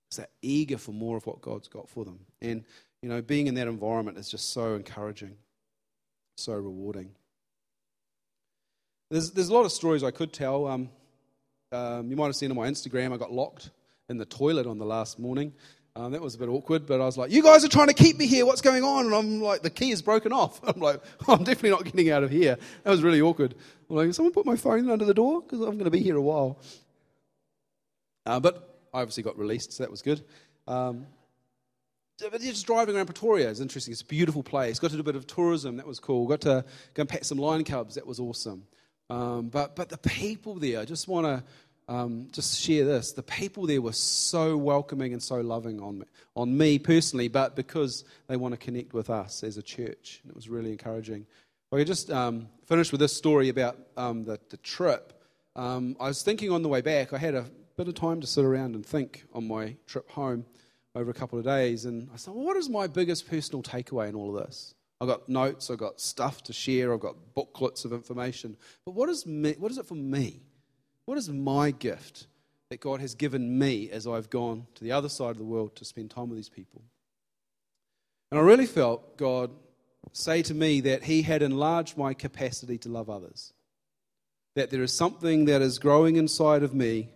Because 0.06 0.18
they're 0.18 0.28
eager 0.42 0.78
for 0.78 0.92
more 0.92 1.18
of 1.18 1.26
what 1.26 1.42
God's 1.42 1.68
got 1.68 1.90
for 1.90 2.06
them. 2.06 2.20
And, 2.42 2.66
you 3.02 3.10
know, 3.10 3.22
being 3.22 3.48
in 3.48 3.56
that 3.56 3.68
environment 3.68 4.18
is 4.18 4.30
just 4.30 4.52
so 4.52 4.76
encouraging, 4.76 5.38
so 6.38 6.54
rewarding. 6.54 7.12
There's, 9.10 9.32
there's 9.32 9.50
a 9.50 9.54
lot 9.54 9.66
of 9.66 9.72
stories 9.72 10.04
I 10.04 10.12
could 10.12 10.34
tell. 10.34 10.68
Um, 10.68 10.90
um, 11.72 12.10
you 12.10 12.18
might 12.18 12.26
have 12.26 12.36
seen 12.36 12.52
on 12.52 12.58
my 12.58 12.68
Instagram, 12.68 13.14
I 13.14 13.18
got 13.18 13.32
locked 13.32 13.72
in 14.10 14.18
the 14.18 14.26
toilet 14.26 14.68
on 14.68 14.78
the 14.78 14.86
last 14.86 15.20
morning. 15.20 15.54
Um, 15.94 16.14
that 16.14 16.22
was 16.22 16.36
a 16.36 16.38
bit 16.38 16.48
awkward, 16.48 16.86
but 16.86 17.02
I 17.02 17.06
was 17.06 17.18
like, 17.18 17.32
You 17.32 17.44
guys 17.44 17.66
are 17.66 17.70
trying 17.70 17.88
to 17.88 17.94
keep 17.94 18.18
me 18.18 18.26
here. 18.26 18.46
What's 18.46 18.62
going 18.62 18.84
on? 18.84 19.08
And 19.08 19.16
I'm 19.16 19.42
like, 19.42 19.62
The 19.62 19.70
key 19.70 19.92
is 19.92 20.02
broken 20.02 20.32
off. 20.32 20.62
I'm 20.68 20.80
like, 20.80 21.02
I'm 21.28 21.40
definitely 21.40 21.72
not 21.72 21.84
getting 21.84 22.10
out 22.12 22.24
of 22.24 22.32
here. 22.32 22.58
That 22.84 22.92
was 22.92 23.04
really 23.04 23.22
awkward. 23.22 23.56
I'm 23.90 23.96
like, 23.98 24.14
Someone 24.14 24.34
put 24.34 24.46
my 24.46 24.56
phone 24.56 24.90
under 24.90 25.04
the 25.04 25.14
door 25.14 25.42
because 25.42 25.60
I'm 25.60 25.74
going 25.74 25.86
to 25.86 25.92
be 25.92 26.02
here 26.02 26.16
a 26.16 26.22
while. 26.22 26.60
Uh, 28.26 28.40
but 28.40 28.80
I 28.94 29.02
obviously 29.02 29.24
got 29.24 29.38
released, 29.38 29.74
so 29.74 29.84
that 29.84 29.92
was 29.92 30.02
good. 30.02 30.24
Um, 30.68 31.08
but 32.20 32.40
just 32.40 32.68
driving 32.68 32.96
around 32.96 33.08
Pretoria 33.08 33.50
is 33.50 33.60
interesting. 33.60 33.92
It's 33.92 34.02
a 34.02 34.06
beautiful 34.06 34.44
place. 34.44 34.78
Got 34.80 34.92
to 34.92 34.98
do 34.98 35.02
a 35.02 35.04
bit 35.04 35.16
of 35.16 35.26
tourism. 35.26 35.78
That 35.78 35.88
was 35.88 36.00
cool. 36.00 36.28
Got 36.28 36.42
to 36.42 36.64
go 36.94 37.02
and 37.02 37.10
pet 37.10 37.26
some 37.26 37.40
lion 37.40 37.64
cubs. 37.64 37.96
That 37.96 38.06
was 38.06 38.20
awesome. 38.20 38.64
Um, 39.10 39.50
but, 39.50 39.76
but 39.76 39.90
the 39.90 39.98
people 39.98 40.56
there, 40.56 40.80
I 40.80 40.86
just 40.86 41.08
want 41.08 41.26
to 41.26 41.44
um, 41.92 42.28
just 42.32 42.58
share 42.58 42.86
this. 42.86 43.12
The 43.12 43.22
people 43.22 43.68
there 43.68 43.82
were 43.82 43.92
so 43.92 44.56
welcoming 44.56 45.12
and 45.12 45.22
so 45.22 45.42
loving 45.42 45.82
on 45.82 46.00
me, 46.00 46.06
on 46.38 46.58
me 46.58 46.80
personally, 46.80 47.28
but 47.28 47.54
because 47.54 48.06
they 48.28 48.38
want 48.38 48.54
to 48.54 48.58
connect 48.58 48.94
with 48.94 49.10
us 49.10 49.44
as 49.44 49.58
a 49.58 49.62
church. 49.62 50.22
And 50.24 50.32
it 50.32 50.36
was 50.36 50.48
really 50.48 50.72
encouraging. 50.72 51.26
I 51.74 51.78
could 51.78 51.88
just 51.88 52.10
um, 52.10 52.48
finish 52.66 52.94
with 52.94 53.02
this 53.02 53.14
story 53.14 53.50
about 53.50 53.78
um, 53.98 54.24
the, 54.24 54.40
the, 54.50 54.58
trip. 54.58 55.22
Um, 55.58 55.98
I 56.00 56.08
was 56.08 56.24
thinking 56.24 56.50
on 56.50 56.64
the 56.64 56.70
way 56.70 56.80
back, 56.80 57.12
I 57.12 57.18
had 57.18 57.36
a 57.36 57.46
bit 57.76 57.90
of 57.90 57.96
time 57.96 58.22
to 58.22 58.28
sit 58.28 58.46
around 58.46 58.76
and 58.76 58.86
think 58.86 59.26
on 59.34 59.46
my 59.46 59.76
trip 59.86 60.10
home 60.10 60.46
over 60.96 61.12
a 61.12 61.14
couple 61.14 61.40
of 61.40 61.44
days. 61.44 61.84
And 61.84 62.10
I 62.14 62.18
thought, 62.18 62.36
well, 62.36 62.46
what 62.46 62.56
is 62.56 62.70
my 62.70 62.88
biggest 62.88 63.30
personal 63.30 63.64
takeaway 63.64 64.08
in 64.08 64.16
all 64.16 64.38
of 64.38 64.46
this? 64.46 64.76
I've 65.02 65.10
got 65.10 65.28
notes, 65.28 65.70
I've 65.70 65.78
got 65.78 66.00
stuff 66.00 66.42
to 66.44 66.54
share, 66.54 66.94
I've 66.94 67.00
got 67.02 67.16
booklets 67.36 67.84
of 67.84 67.92
information. 67.92 68.56
But 68.86 68.94
what 68.94 69.10
is, 69.10 69.26
me, 69.26 69.56
what 69.58 69.72
is 69.72 69.78
it 69.78 69.88
for 69.88 69.96
me? 69.96 70.42
What 71.06 71.18
is 71.18 71.30
my 71.30 71.72
gift 71.72 72.28
that 72.70 72.80
God 72.80 73.02
has 73.02 73.16
given 73.16 73.58
me 73.58 73.90
as 73.90 74.08
I've 74.08 74.30
gone 74.30 74.68
to 74.76 74.84
the 74.84 74.92
other 74.92 75.10
side 75.10 75.32
of 75.32 75.38
the 75.38 75.44
world 75.44 75.76
to 75.78 75.86
spend 75.86 76.12
time 76.12 76.30
with 76.30 76.38
these 76.38 76.50
people? 76.50 76.84
And 78.32 78.40
I 78.40 78.44
really 78.44 78.66
felt 78.66 79.18
God 79.18 79.52
say 80.14 80.42
to 80.44 80.54
me 80.54 80.82
that 80.82 81.04
He 81.04 81.22
had 81.22 81.42
enlarged 81.42 81.98
my 81.98 82.14
capacity 82.14 82.78
to 82.80 82.90
love 82.90 83.10
others. 83.10 83.54
That 84.56 84.70
there 84.70 84.84
is 84.84 84.94
something 84.94 85.46
that 85.46 85.62
is 85.62 85.80
growing 85.80 86.16
inside 86.16 86.64
of 86.64 86.74
me 86.74 87.10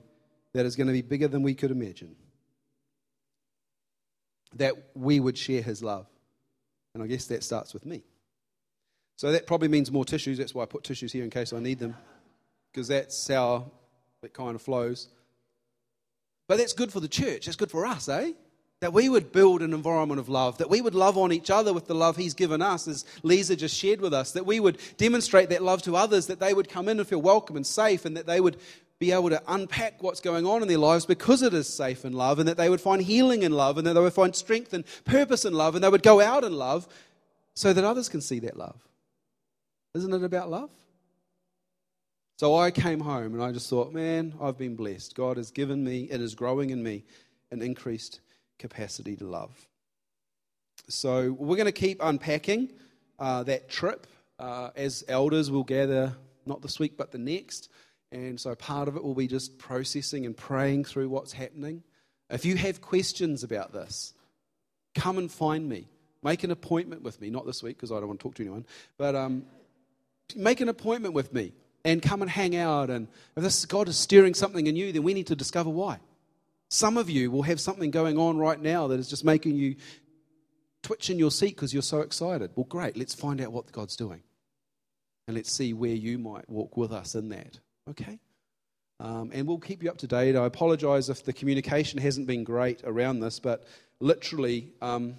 that 0.54 0.66
is 0.66 0.76
going 0.76 0.88
to 0.88 0.94
be 0.94 1.02
bigger 1.02 1.28
than 1.28 1.44
we 1.44 1.54
could 1.54 1.72
imagine. 1.72 2.16
That 4.56 4.74
we 4.94 5.20
would 5.20 5.38
share 5.38 5.62
His 5.62 5.84
love. 5.84 6.08
And 6.94 7.04
I 7.04 7.08
guess 7.08 7.28
that 7.28 7.44
starts 7.44 7.74
with 7.74 7.86
me. 7.86 8.04
So 9.18 9.32
that 9.32 9.48
probably 9.48 9.68
means 9.68 9.92
more 9.92 10.06
tissues. 10.06 10.38
That's 10.38 10.54
why 10.54 10.64
I 10.64 10.66
put 10.66 10.84
tissues 10.84 11.12
here 11.12 11.24
in 11.24 11.30
case 11.30 11.54
I 11.54 11.60
need 11.60 11.80
them 11.80 11.96
because 12.76 12.90
that's 12.90 13.30
how 13.30 13.72
it 14.22 14.34
kind 14.34 14.54
of 14.54 14.62
flows. 14.62 15.08
But 16.50 16.58
that's 16.58 16.74
good 16.74 16.92
for 16.92 17.00
the 17.00 17.08
church. 17.08 17.46
That's 17.46 17.56
good 17.56 17.72
for 17.72 17.86
us, 17.86 18.10
eh? 18.10 18.34
That 18.82 18.92
we 18.92 19.08
would 19.08 19.32
build 19.32 19.62
an 19.62 19.74
environment 19.74 20.20
of 20.20 20.28
love, 20.28 20.58
that 20.58 20.70
we 20.70 20.82
would 20.82 20.94
love 20.94 21.18
on 21.18 21.32
each 21.32 21.50
other 21.50 21.72
with 21.72 21.88
the 21.88 21.96
love 21.96 22.18
He's 22.18 22.34
given 22.34 22.62
us, 22.62 22.86
as 22.90 23.06
Lisa 23.24 23.56
just 23.56 23.78
shared 23.78 24.02
with 24.02 24.14
us, 24.14 24.34
that 24.34 24.46
we 24.46 24.60
would 24.60 24.78
demonstrate 24.98 25.50
that 25.50 25.64
love 25.64 25.84
to 25.84 25.96
others, 25.96 26.28
that 26.28 26.42
they 26.42 26.54
would 26.54 26.68
come 26.68 26.90
in 26.90 27.00
and 27.00 27.08
feel 27.08 27.22
welcome 27.22 27.56
and 27.56 27.66
safe, 27.66 28.04
and 28.04 28.18
that 28.18 28.26
they 28.26 28.42
would 28.42 28.58
be 29.00 29.14
able 29.14 29.30
to 29.30 29.42
unpack 29.48 30.04
what's 30.04 30.20
going 30.20 30.46
on 30.46 30.62
in 30.62 30.68
their 30.68 30.78
lives 30.78 31.06
because 31.06 31.42
it 31.42 31.54
is 31.54 31.74
safe 31.74 32.04
in 32.04 32.12
love, 32.12 32.40
and 32.40 32.50
that 32.50 32.58
they 32.58 32.70
would 32.70 32.82
find 32.82 33.02
healing 33.02 33.44
in 33.44 33.54
love, 33.54 33.78
and 33.78 33.88
that 33.88 33.94
they 33.94 34.02
would 34.02 34.12
find 34.12 34.36
strength 34.36 34.74
and 34.74 34.84
purpose 35.06 35.46
in 35.46 35.54
love, 35.54 35.76
and 35.76 35.84
they 35.84 35.90
would 35.90 36.04
go 36.04 36.20
out 36.20 36.44
in 36.44 36.52
love 36.52 36.90
so 37.54 37.72
that 37.72 37.86
others 37.86 38.10
can 38.10 38.20
see 38.20 38.40
that 38.40 38.58
love. 38.58 38.86
Isn't 39.94 40.14
it 40.14 40.24
about 40.24 40.52
love? 40.52 40.70
So 42.38 42.58
I 42.58 42.70
came 42.70 43.00
home 43.00 43.34
and 43.34 43.42
I 43.42 43.54
just 43.54 43.70
thought, 43.70 43.94
man, 43.94 44.34
I've 44.42 44.58
been 44.58 44.76
blessed. 44.76 45.16
God 45.16 45.38
has 45.38 45.52
given 45.52 45.84
me 45.84 46.10
and 46.12 46.22
is 46.22 46.36
growing 46.36 46.72
in 46.72 46.84
me 46.84 47.06
an 47.50 47.62
increased 47.62 48.20
capacity 48.60 49.16
to 49.16 49.24
love. 49.26 49.68
So 50.90 51.32
we're 51.32 51.56
going 51.56 51.66
to 51.66 51.72
keep 51.72 52.04
unpacking 52.04 52.74
uh, 53.20 53.44
that 53.44 53.70
trip. 53.70 54.06
Uh, 54.38 54.72
as 54.76 55.06
elders, 55.08 55.50
we'll 55.50 55.64
gather 55.64 56.14
not 56.46 56.62
this 56.62 56.78
week 56.78 56.98
but 56.98 57.14
the 57.14 57.18
next. 57.18 57.70
And 58.12 58.40
so 58.40 58.54
part 58.54 58.90
of 58.90 58.98
it 58.98 59.04
will 59.04 59.16
be 59.16 59.28
just 59.28 59.58
processing 59.58 60.26
and 60.26 60.36
praying 60.36 60.84
through 60.84 61.08
what's 61.08 61.32
happening. 61.32 61.84
If 62.30 62.44
you 62.44 62.58
have 62.58 62.82
questions 62.82 63.44
about 63.44 63.72
this, 63.72 64.14
come 64.94 65.18
and 65.18 65.32
find 65.32 65.70
me. 65.70 65.88
Make 66.22 66.44
an 66.44 66.52
appointment 66.52 67.02
with 67.02 67.22
me. 67.22 67.30
Not 67.30 67.46
this 67.46 67.64
week 67.64 67.78
because 67.78 67.94
I 67.94 67.96
don't 67.96 68.08
want 68.08 68.20
to 68.20 68.24
talk 68.24 68.36
to 68.36 68.44
anyone, 68.44 68.66
but 68.98 69.16
um, 69.16 69.46
make 70.36 70.60
an 70.60 70.68
appointment 70.68 71.14
with 71.14 71.32
me 71.34 71.54
and 71.86 72.02
come 72.02 72.22
and 72.22 72.30
hang 72.30 72.56
out. 72.56 72.90
And 72.90 73.08
if 73.38 73.44
this 73.44 73.66
God 73.66 73.88
is 73.88 73.98
stirring 73.98 74.34
something 74.34 74.68
in 74.68 74.76
you, 74.76 74.92
then 74.92 75.04
we 75.04 75.14
need 75.14 75.28
to 75.28 75.36
discover 75.36 75.70
why. 75.70 76.00
Some 76.68 76.98
of 76.98 77.10
you 77.10 77.32
will 77.32 77.44
have 77.44 77.62
something 77.62 77.92
going 77.92 78.18
on 78.18 78.38
right 78.38 78.60
now 78.60 78.88
that 78.88 79.00
is 79.00 79.08
just 79.08 79.24
making 79.24 79.56
you 79.56 79.76
twitch 80.82 81.10
in 81.10 81.20
your 81.20 81.32
seat 81.32 81.56
because 81.56 81.74
you're 81.74 81.84
so 81.84 82.02
excited. 82.02 82.52
Well, 82.56 82.66
great. 82.66 82.98
Let's 82.98 83.14
find 83.14 83.40
out 83.40 83.54
what 83.54 83.72
God's 83.72 83.96
doing. 83.96 84.24
And 85.28 85.38
let's 85.38 85.52
see 85.52 85.74
where 85.74 85.94
you 85.94 86.18
might 86.18 86.50
walk 86.50 86.76
with 86.76 86.92
us 86.92 87.16
in 87.16 87.30
that. 87.30 87.60
Okay? 87.90 88.20
Um, 89.00 89.30
and 89.34 89.48
we'll 89.48 89.60
keep 89.60 89.84
you 89.84 89.90
up 89.90 89.98
to 90.00 90.08
date. 90.08 90.36
I 90.36 90.46
apologize 90.46 91.10
if 91.10 91.24
the 91.24 91.34
communication 91.34 92.00
hasn't 92.00 92.28
been 92.28 92.44
great 92.44 92.82
around 92.84 93.20
this, 93.20 93.40
but 93.40 93.66
literally 94.00 94.74
um, 94.82 95.18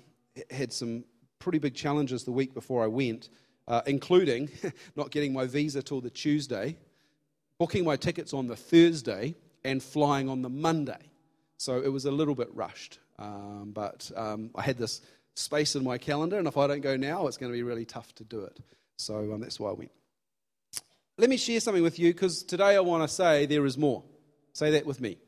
had 0.51 0.73
some 0.73 1.05
pretty 1.39 1.59
big 1.59 1.75
challenges 1.75 2.25
the 2.25 2.33
week 2.33 2.55
before 2.55 2.83
I 2.83 2.89
went 2.89 3.29
uh, 3.69 3.83
including 3.87 4.51
not 4.97 5.11
getting 5.11 5.33
my 5.33 5.47
visa 5.47 5.83
till 5.83 6.01
the 6.01 6.11
Tuesday, 6.11 6.77
booking 7.59 7.85
my 7.85 7.97
tickets 7.97 8.33
on 8.33 8.47
the 8.47 8.57
Thursday, 8.57 9.35
and 9.65 9.83
flying 9.83 10.29
on 10.29 10.43
the 10.43 10.49
Monday. 10.49 11.11
So 11.59 11.81
it 11.83 11.89
was 11.89 12.05
a 12.05 12.11
little 12.11 12.35
bit 12.35 12.55
rushed. 12.55 12.99
Um, 13.19 13.73
but 13.75 14.11
um, 14.15 14.51
I 14.55 14.63
had 14.63 14.79
this 14.79 15.01
space 15.35 15.75
in 15.75 15.85
my 15.85 15.99
calendar, 15.99 16.39
and 16.39 16.47
if 16.47 16.57
I 16.57 16.67
don't 16.67 16.81
go 16.81 16.97
now, 16.97 17.27
it's 17.27 17.37
going 17.37 17.51
to 17.51 17.57
be 17.57 17.63
really 17.63 17.85
tough 17.85 18.15
to 18.17 18.25
do 18.25 18.43
it. 18.43 18.59
So 18.97 19.33
um, 19.33 19.41
that's 19.41 19.59
why 19.59 19.71
I 19.71 19.73
went. 19.73 19.91
Let 21.19 21.31
me 21.31 21.39
share 21.39 21.61
something 21.61 21.83
with 21.83 21.99
you 21.99 22.13
because 22.13 22.43
today 22.43 22.77
I 22.77 22.81
want 22.81 23.09
to 23.09 23.15
say 23.15 23.47
there 23.47 23.65
is 23.65 23.79
more. 23.79 24.03
Say 24.53 24.73
that 24.73 24.85
with 24.87 25.01
me. 25.01 25.19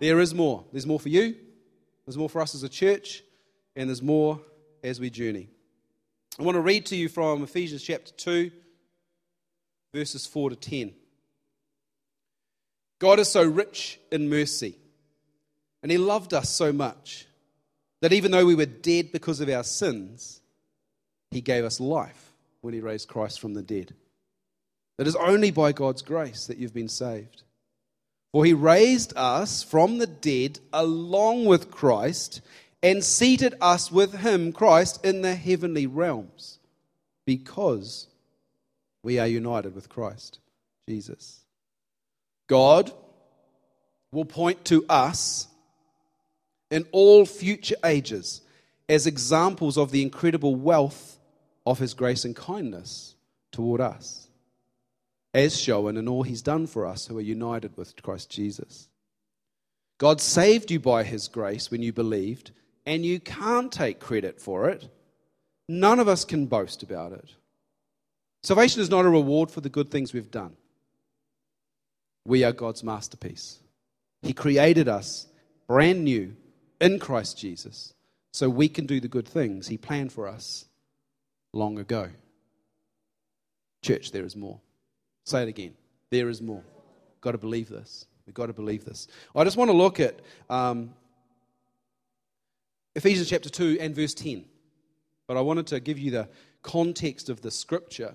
There 0.00 0.20
is 0.20 0.34
more. 0.34 0.64
There's 0.72 0.86
more 0.86 1.00
for 1.00 1.08
you, 1.08 1.36
there's 2.04 2.18
more 2.18 2.28
for 2.28 2.42
us 2.42 2.54
as 2.54 2.62
a 2.62 2.68
church, 2.68 3.22
and 3.76 3.88
there's 3.88 4.02
more 4.02 4.40
as 4.82 5.00
we 5.00 5.10
journey. 5.10 5.48
I 6.42 6.44
want 6.44 6.56
to 6.56 6.60
read 6.60 6.86
to 6.86 6.96
you 6.96 7.08
from 7.08 7.44
Ephesians 7.44 7.84
chapter 7.84 8.10
2, 8.14 8.50
verses 9.94 10.26
4 10.26 10.50
to 10.50 10.56
10. 10.56 10.92
God 12.98 13.20
is 13.20 13.28
so 13.28 13.44
rich 13.44 14.00
in 14.10 14.28
mercy, 14.28 14.74
and 15.84 15.92
He 15.92 15.98
loved 15.98 16.34
us 16.34 16.48
so 16.48 16.72
much 16.72 17.28
that 18.00 18.12
even 18.12 18.32
though 18.32 18.44
we 18.44 18.56
were 18.56 18.66
dead 18.66 19.12
because 19.12 19.40
of 19.40 19.48
our 19.48 19.62
sins, 19.62 20.40
He 21.30 21.40
gave 21.40 21.64
us 21.64 21.78
life 21.78 22.32
when 22.60 22.74
He 22.74 22.80
raised 22.80 23.06
Christ 23.06 23.38
from 23.38 23.54
the 23.54 23.62
dead. 23.62 23.94
It 24.98 25.06
is 25.06 25.14
only 25.14 25.52
by 25.52 25.70
God's 25.70 26.02
grace 26.02 26.48
that 26.48 26.58
you've 26.58 26.74
been 26.74 26.88
saved. 26.88 27.44
For 28.32 28.44
He 28.44 28.52
raised 28.52 29.12
us 29.14 29.62
from 29.62 29.98
the 29.98 30.08
dead 30.08 30.58
along 30.72 31.44
with 31.44 31.70
Christ 31.70 32.40
and 32.82 33.04
seated 33.04 33.54
us 33.60 33.92
with 33.92 34.20
him, 34.20 34.52
Christ, 34.52 35.04
in 35.04 35.22
the 35.22 35.34
heavenly 35.34 35.86
realms 35.86 36.58
because 37.24 38.08
we 39.02 39.18
are 39.18 39.26
united 39.26 39.74
with 39.74 39.88
Christ, 39.88 40.40
Jesus. 40.88 41.40
God 42.48 42.92
will 44.10 44.24
point 44.24 44.64
to 44.66 44.84
us 44.88 45.48
in 46.70 46.86
all 46.92 47.24
future 47.24 47.76
ages 47.84 48.40
as 48.88 49.06
examples 49.06 49.78
of 49.78 49.90
the 49.90 50.02
incredible 50.02 50.54
wealth 50.54 51.18
of 51.64 51.78
his 51.78 51.94
grace 51.94 52.24
and 52.24 52.34
kindness 52.34 53.14
toward 53.52 53.80
us, 53.80 54.28
as 55.32 55.58
shown 55.58 55.96
in 55.96 56.08
all 56.08 56.24
he's 56.24 56.42
done 56.42 56.66
for 56.66 56.84
us 56.84 57.06
who 57.06 57.16
are 57.16 57.22
united 57.22 57.76
with 57.76 58.00
Christ 58.02 58.30
Jesus. 58.30 58.88
God 59.98 60.20
saved 60.20 60.70
you 60.70 60.80
by 60.80 61.04
his 61.04 61.28
grace 61.28 61.70
when 61.70 61.82
you 61.82 61.92
believed 61.92 62.50
and 62.86 63.04
you 63.04 63.20
can't 63.20 63.70
take 63.70 64.00
credit 64.00 64.40
for 64.40 64.68
it. 64.68 64.88
None 65.68 66.00
of 66.00 66.08
us 66.08 66.24
can 66.24 66.46
boast 66.46 66.82
about 66.82 67.12
it. 67.12 67.30
Salvation 68.42 68.82
is 68.82 68.90
not 68.90 69.04
a 69.04 69.08
reward 69.08 69.50
for 69.50 69.60
the 69.60 69.68
good 69.68 69.90
things 69.90 70.12
we've 70.12 70.30
done. 70.30 70.56
We 72.24 72.44
are 72.44 72.52
God's 72.52 72.82
masterpiece. 72.82 73.60
He 74.22 74.32
created 74.32 74.88
us 74.88 75.26
brand 75.66 76.04
new 76.04 76.36
in 76.80 76.98
Christ 76.98 77.38
Jesus 77.38 77.94
so 78.32 78.48
we 78.48 78.68
can 78.68 78.86
do 78.86 79.00
the 79.00 79.08
good 79.08 79.28
things 79.28 79.68
He 79.68 79.76
planned 79.76 80.12
for 80.12 80.28
us 80.28 80.66
long 81.52 81.78
ago. 81.78 82.08
Church, 83.82 84.12
there 84.12 84.24
is 84.24 84.36
more. 84.36 84.60
Say 85.24 85.42
it 85.42 85.48
again. 85.48 85.74
There 86.10 86.28
is 86.28 86.40
more. 86.40 86.62
Got 87.20 87.32
to 87.32 87.38
believe 87.38 87.68
this. 87.68 88.06
We've 88.26 88.34
got 88.34 88.46
to 88.46 88.52
believe 88.52 88.84
this. 88.84 89.08
I 89.34 89.44
just 89.44 89.56
want 89.56 89.70
to 89.70 89.76
look 89.76 89.98
at 89.98 90.20
um, 90.48 90.94
Ephesians 92.94 93.30
chapter 93.30 93.48
2 93.48 93.78
and 93.80 93.94
verse 93.94 94.14
10. 94.14 94.44
But 95.26 95.36
I 95.36 95.40
wanted 95.40 95.66
to 95.68 95.80
give 95.80 95.98
you 95.98 96.10
the 96.10 96.28
context 96.62 97.28
of 97.28 97.40
the 97.40 97.50
scripture. 97.50 98.14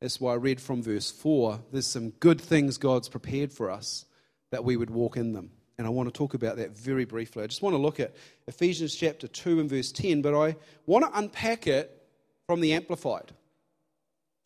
That's 0.00 0.20
why 0.20 0.32
I 0.32 0.36
read 0.36 0.60
from 0.60 0.82
verse 0.82 1.10
4. 1.10 1.60
There's 1.72 1.86
some 1.86 2.10
good 2.10 2.40
things 2.40 2.78
God's 2.78 3.08
prepared 3.08 3.52
for 3.52 3.70
us 3.70 4.06
that 4.50 4.64
we 4.64 4.76
would 4.76 4.90
walk 4.90 5.16
in 5.16 5.32
them. 5.32 5.50
And 5.76 5.86
I 5.86 5.90
want 5.90 6.08
to 6.08 6.16
talk 6.16 6.34
about 6.34 6.56
that 6.56 6.76
very 6.76 7.04
briefly. 7.04 7.42
I 7.42 7.48
just 7.48 7.62
want 7.62 7.74
to 7.74 7.82
look 7.82 7.98
at 8.00 8.14
Ephesians 8.46 8.94
chapter 8.94 9.26
2 9.26 9.60
and 9.60 9.68
verse 9.68 9.90
10, 9.92 10.22
but 10.22 10.34
I 10.34 10.56
want 10.86 11.04
to 11.04 11.18
unpack 11.18 11.66
it 11.66 12.06
from 12.46 12.60
the 12.60 12.72
Amplified. 12.74 13.32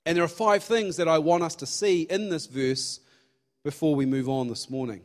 And 0.06 0.16
there 0.16 0.24
are 0.24 0.28
five 0.28 0.64
things 0.64 0.96
that 0.96 1.06
I 1.06 1.18
want 1.18 1.42
us 1.42 1.54
to 1.56 1.66
see 1.66 2.02
in 2.02 2.30
this 2.30 2.46
verse 2.46 3.00
before 3.62 3.94
we 3.94 4.06
move 4.06 4.28
on 4.28 4.48
this 4.48 4.70
morning. 4.70 5.02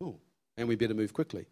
Oh, 0.00 0.16
and 0.56 0.66
we 0.68 0.76
better 0.76 0.94
move 0.94 1.12
quickly. 1.12 1.46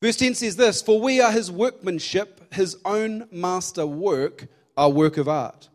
Verse 0.00 0.16
10 0.16 0.34
says 0.34 0.56
this 0.56 0.80
For 0.80 1.00
we 1.00 1.20
are 1.20 1.32
his 1.32 1.50
workmanship, 1.50 2.52
his 2.54 2.76
own 2.84 3.28
master 3.32 3.86
work, 3.86 4.46
our 4.76 4.90
work 4.90 5.16
of 5.16 5.28
art. 5.28 5.68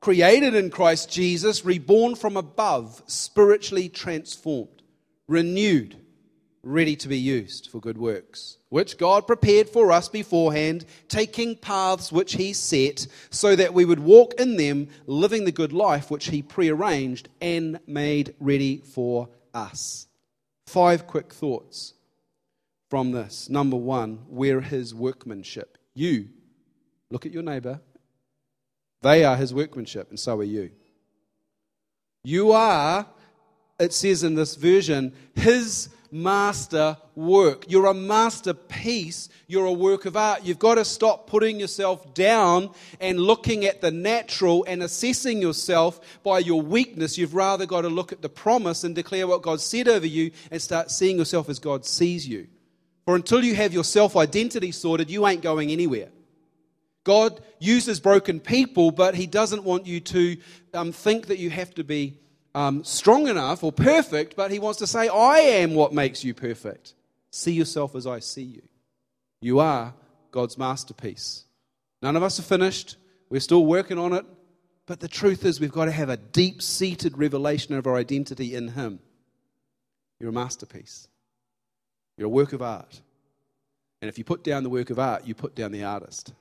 Created 0.00 0.54
in 0.54 0.68
Christ 0.68 1.10
Jesus, 1.10 1.64
reborn 1.64 2.16
from 2.16 2.36
above, 2.36 3.02
spiritually 3.06 3.88
transformed, 3.88 4.82
renewed, 5.28 5.96
ready 6.64 6.96
to 6.96 7.08
be 7.08 7.18
used 7.18 7.70
for 7.70 7.80
good 7.80 7.96
works, 7.96 8.58
which 8.68 8.98
God 8.98 9.26
prepared 9.26 9.68
for 9.68 9.90
us 9.90 10.08
beforehand, 10.08 10.84
taking 11.08 11.56
paths 11.56 12.12
which 12.12 12.34
he 12.34 12.52
set, 12.52 13.06
so 13.30 13.56
that 13.56 13.74
we 13.74 13.84
would 13.84 14.00
walk 14.00 14.34
in 14.40 14.56
them, 14.56 14.88
living 15.06 15.44
the 15.44 15.52
good 15.52 15.72
life 15.72 16.10
which 16.10 16.26
he 16.26 16.42
prearranged 16.42 17.28
and 17.40 17.80
made 17.86 18.34
ready 18.38 18.78
for 18.78 19.28
us. 19.54 20.08
Five 20.66 21.06
quick 21.06 21.32
thoughts 21.32 21.94
from 22.92 23.10
this. 23.10 23.48
Number 23.48 23.78
one, 23.78 24.18
we're 24.28 24.60
his 24.60 24.94
workmanship. 24.94 25.78
You, 25.94 26.28
look 27.08 27.24
at 27.24 27.32
your 27.32 27.42
neighbor, 27.42 27.80
they 29.00 29.24
are 29.24 29.34
his 29.34 29.54
workmanship, 29.54 30.10
and 30.10 30.20
so 30.20 30.38
are 30.40 30.44
you. 30.44 30.72
You 32.22 32.52
are, 32.52 33.06
it 33.80 33.94
says 33.94 34.24
in 34.24 34.34
this 34.34 34.56
version, 34.56 35.14
his 35.34 35.88
master 36.10 36.98
work. 37.14 37.64
You're 37.66 37.86
a 37.86 37.94
masterpiece. 37.94 39.30
You're 39.46 39.64
a 39.64 39.72
work 39.72 40.04
of 40.04 40.14
art. 40.14 40.44
You've 40.44 40.58
got 40.58 40.74
to 40.74 40.84
stop 40.84 41.26
putting 41.26 41.58
yourself 41.58 42.12
down 42.12 42.72
and 43.00 43.18
looking 43.18 43.64
at 43.64 43.80
the 43.80 43.90
natural 43.90 44.66
and 44.68 44.82
assessing 44.82 45.40
yourself 45.40 45.98
by 46.22 46.40
your 46.40 46.60
weakness. 46.60 47.16
You've 47.16 47.34
rather 47.34 47.64
got 47.64 47.80
to 47.80 47.88
look 47.88 48.12
at 48.12 48.20
the 48.20 48.28
promise 48.28 48.84
and 48.84 48.94
declare 48.94 49.26
what 49.26 49.40
God 49.40 49.62
said 49.62 49.88
over 49.88 50.06
you 50.06 50.30
and 50.50 50.60
start 50.60 50.90
seeing 50.90 51.16
yourself 51.16 51.48
as 51.48 51.58
God 51.58 51.86
sees 51.86 52.28
you. 52.28 52.48
For 53.04 53.16
until 53.16 53.44
you 53.44 53.54
have 53.54 53.72
your 53.72 53.84
self 53.84 54.16
identity 54.16 54.72
sorted, 54.72 55.10
you 55.10 55.26
ain't 55.26 55.42
going 55.42 55.70
anywhere. 55.70 56.08
God 57.04 57.40
uses 57.58 57.98
broken 57.98 58.38
people, 58.38 58.90
but 58.90 59.14
He 59.14 59.26
doesn't 59.26 59.64
want 59.64 59.86
you 59.86 60.00
to 60.00 60.36
um, 60.72 60.92
think 60.92 61.26
that 61.26 61.38
you 61.38 61.50
have 61.50 61.74
to 61.74 61.84
be 61.84 62.18
um, 62.54 62.84
strong 62.84 63.28
enough 63.28 63.64
or 63.64 63.72
perfect, 63.72 64.36
but 64.36 64.50
He 64.50 64.58
wants 64.58 64.78
to 64.78 64.86
say, 64.86 65.08
I 65.08 65.38
am 65.38 65.74
what 65.74 65.92
makes 65.92 66.22
you 66.22 66.34
perfect. 66.34 66.94
See 67.30 67.52
yourself 67.52 67.96
as 67.96 68.06
I 68.06 68.20
see 68.20 68.42
you. 68.42 68.62
You 69.40 69.58
are 69.58 69.94
God's 70.30 70.56
masterpiece. 70.56 71.44
None 72.02 72.16
of 72.16 72.22
us 72.22 72.38
are 72.38 72.44
finished. 72.44 72.96
We're 73.30 73.40
still 73.40 73.66
working 73.66 73.98
on 73.98 74.12
it. 74.12 74.26
But 74.86 75.00
the 75.00 75.08
truth 75.08 75.44
is, 75.44 75.60
we've 75.60 75.72
got 75.72 75.86
to 75.86 75.92
have 75.92 76.08
a 76.08 76.16
deep 76.16 76.60
seated 76.60 77.16
revelation 77.16 77.74
of 77.74 77.86
our 77.86 77.96
identity 77.96 78.54
in 78.54 78.68
Him. 78.68 78.98
You're 80.20 80.30
a 80.30 80.32
masterpiece, 80.32 81.08
you're 82.22 82.28
a 82.28 82.30
work 82.30 82.52
of 82.52 82.62
art. 82.62 83.00
And 84.00 84.08
if 84.08 84.16
you 84.16 84.22
put 84.22 84.44
down 84.44 84.62
the 84.62 84.70
work 84.70 84.90
of 84.90 84.98
art, 85.00 85.26
you 85.26 85.34
put 85.34 85.56
down 85.56 85.72
the 85.72 85.82
artist. 85.82 86.32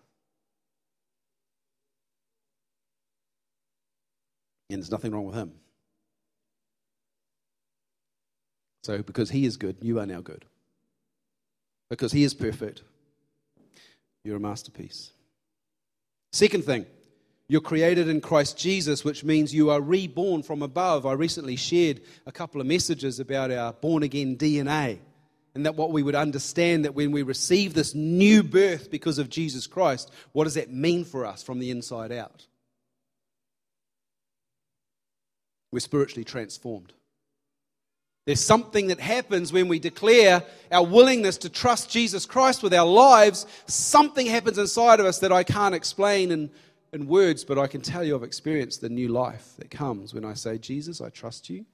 And 4.69 4.77
there's 4.77 4.91
nothing 4.91 5.11
wrong 5.11 5.25
with 5.25 5.33
him. 5.33 5.53
So, 8.83 9.01
because 9.01 9.31
he 9.31 9.43
is 9.43 9.57
good, 9.57 9.77
you 9.81 9.99
are 9.99 10.05
now 10.05 10.21
good. 10.21 10.45
Because 11.89 12.11
he 12.11 12.23
is 12.23 12.35
perfect, 12.35 12.83
you're 14.23 14.37
a 14.37 14.39
masterpiece. 14.39 15.09
Second 16.31 16.63
thing, 16.63 16.85
you're 17.47 17.59
created 17.59 18.07
in 18.07 18.21
Christ 18.21 18.55
Jesus, 18.55 19.03
which 19.03 19.23
means 19.23 19.51
you 19.51 19.71
are 19.71 19.81
reborn 19.81 20.43
from 20.43 20.61
above. 20.61 21.07
I 21.07 21.13
recently 21.13 21.55
shared 21.55 22.01
a 22.27 22.31
couple 22.31 22.61
of 22.61 22.67
messages 22.67 23.19
about 23.19 23.49
our 23.49 23.73
born 23.73 24.03
again 24.03 24.37
DNA, 24.37 24.99
and 25.53 25.65
that 25.65 25.75
what 25.75 25.91
we 25.91 26.03
would 26.03 26.15
understand 26.15 26.85
that 26.85 26.95
when 26.95 27.11
we 27.11 27.23
receive 27.23 27.73
this 27.73 27.93
new 27.93 28.41
birth 28.43 28.89
because 28.89 29.17
of 29.17 29.29
Jesus 29.29 29.67
Christ, 29.67 30.11
what 30.31 30.45
does 30.45 30.53
that 30.53 30.71
mean 30.71 31.03
for 31.03 31.25
us 31.25 31.43
from 31.43 31.59
the 31.59 31.71
inside 31.71 32.11
out? 32.11 32.45
We're 35.71 35.79
spiritually 35.79 36.23
transformed. 36.23 36.93
There's 38.25 38.39
something 38.39 38.87
that 38.87 38.99
happens 38.99 39.51
when 39.51 39.67
we 39.67 39.79
declare 39.79 40.43
our 40.71 40.85
willingness 40.85 41.37
to 41.39 41.49
trust 41.49 41.89
Jesus 41.89 42.25
Christ 42.25 42.61
with 42.61 42.73
our 42.73 42.85
lives. 42.85 43.47
Something 43.65 44.27
happens 44.27 44.57
inside 44.57 44.99
of 44.99 45.05
us 45.05 45.19
that 45.19 45.31
I 45.31 45.43
can't 45.43 45.73
explain 45.73 46.31
in, 46.31 46.51
in 46.93 47.07
words, 47.07 47.43
but 47.43 47.57
I 47.57 47.67
can 47.67 47.81
tell 47.81 48.03
you 48.03 48.15
I've 48.15 48.23
experienced 48.23 48.81
the 48.81 48.89
new 48.89 49.07
life 49.07 49.53
that 49.57 49.71
comes 49.71 50.13
when 50.13 50.23
I 50.23 50.33
say, 50.33 50.59
Jesus, 50.59 51.01
I 51.01 51.09
trust 51.09 51.49
you. 51.49 51.65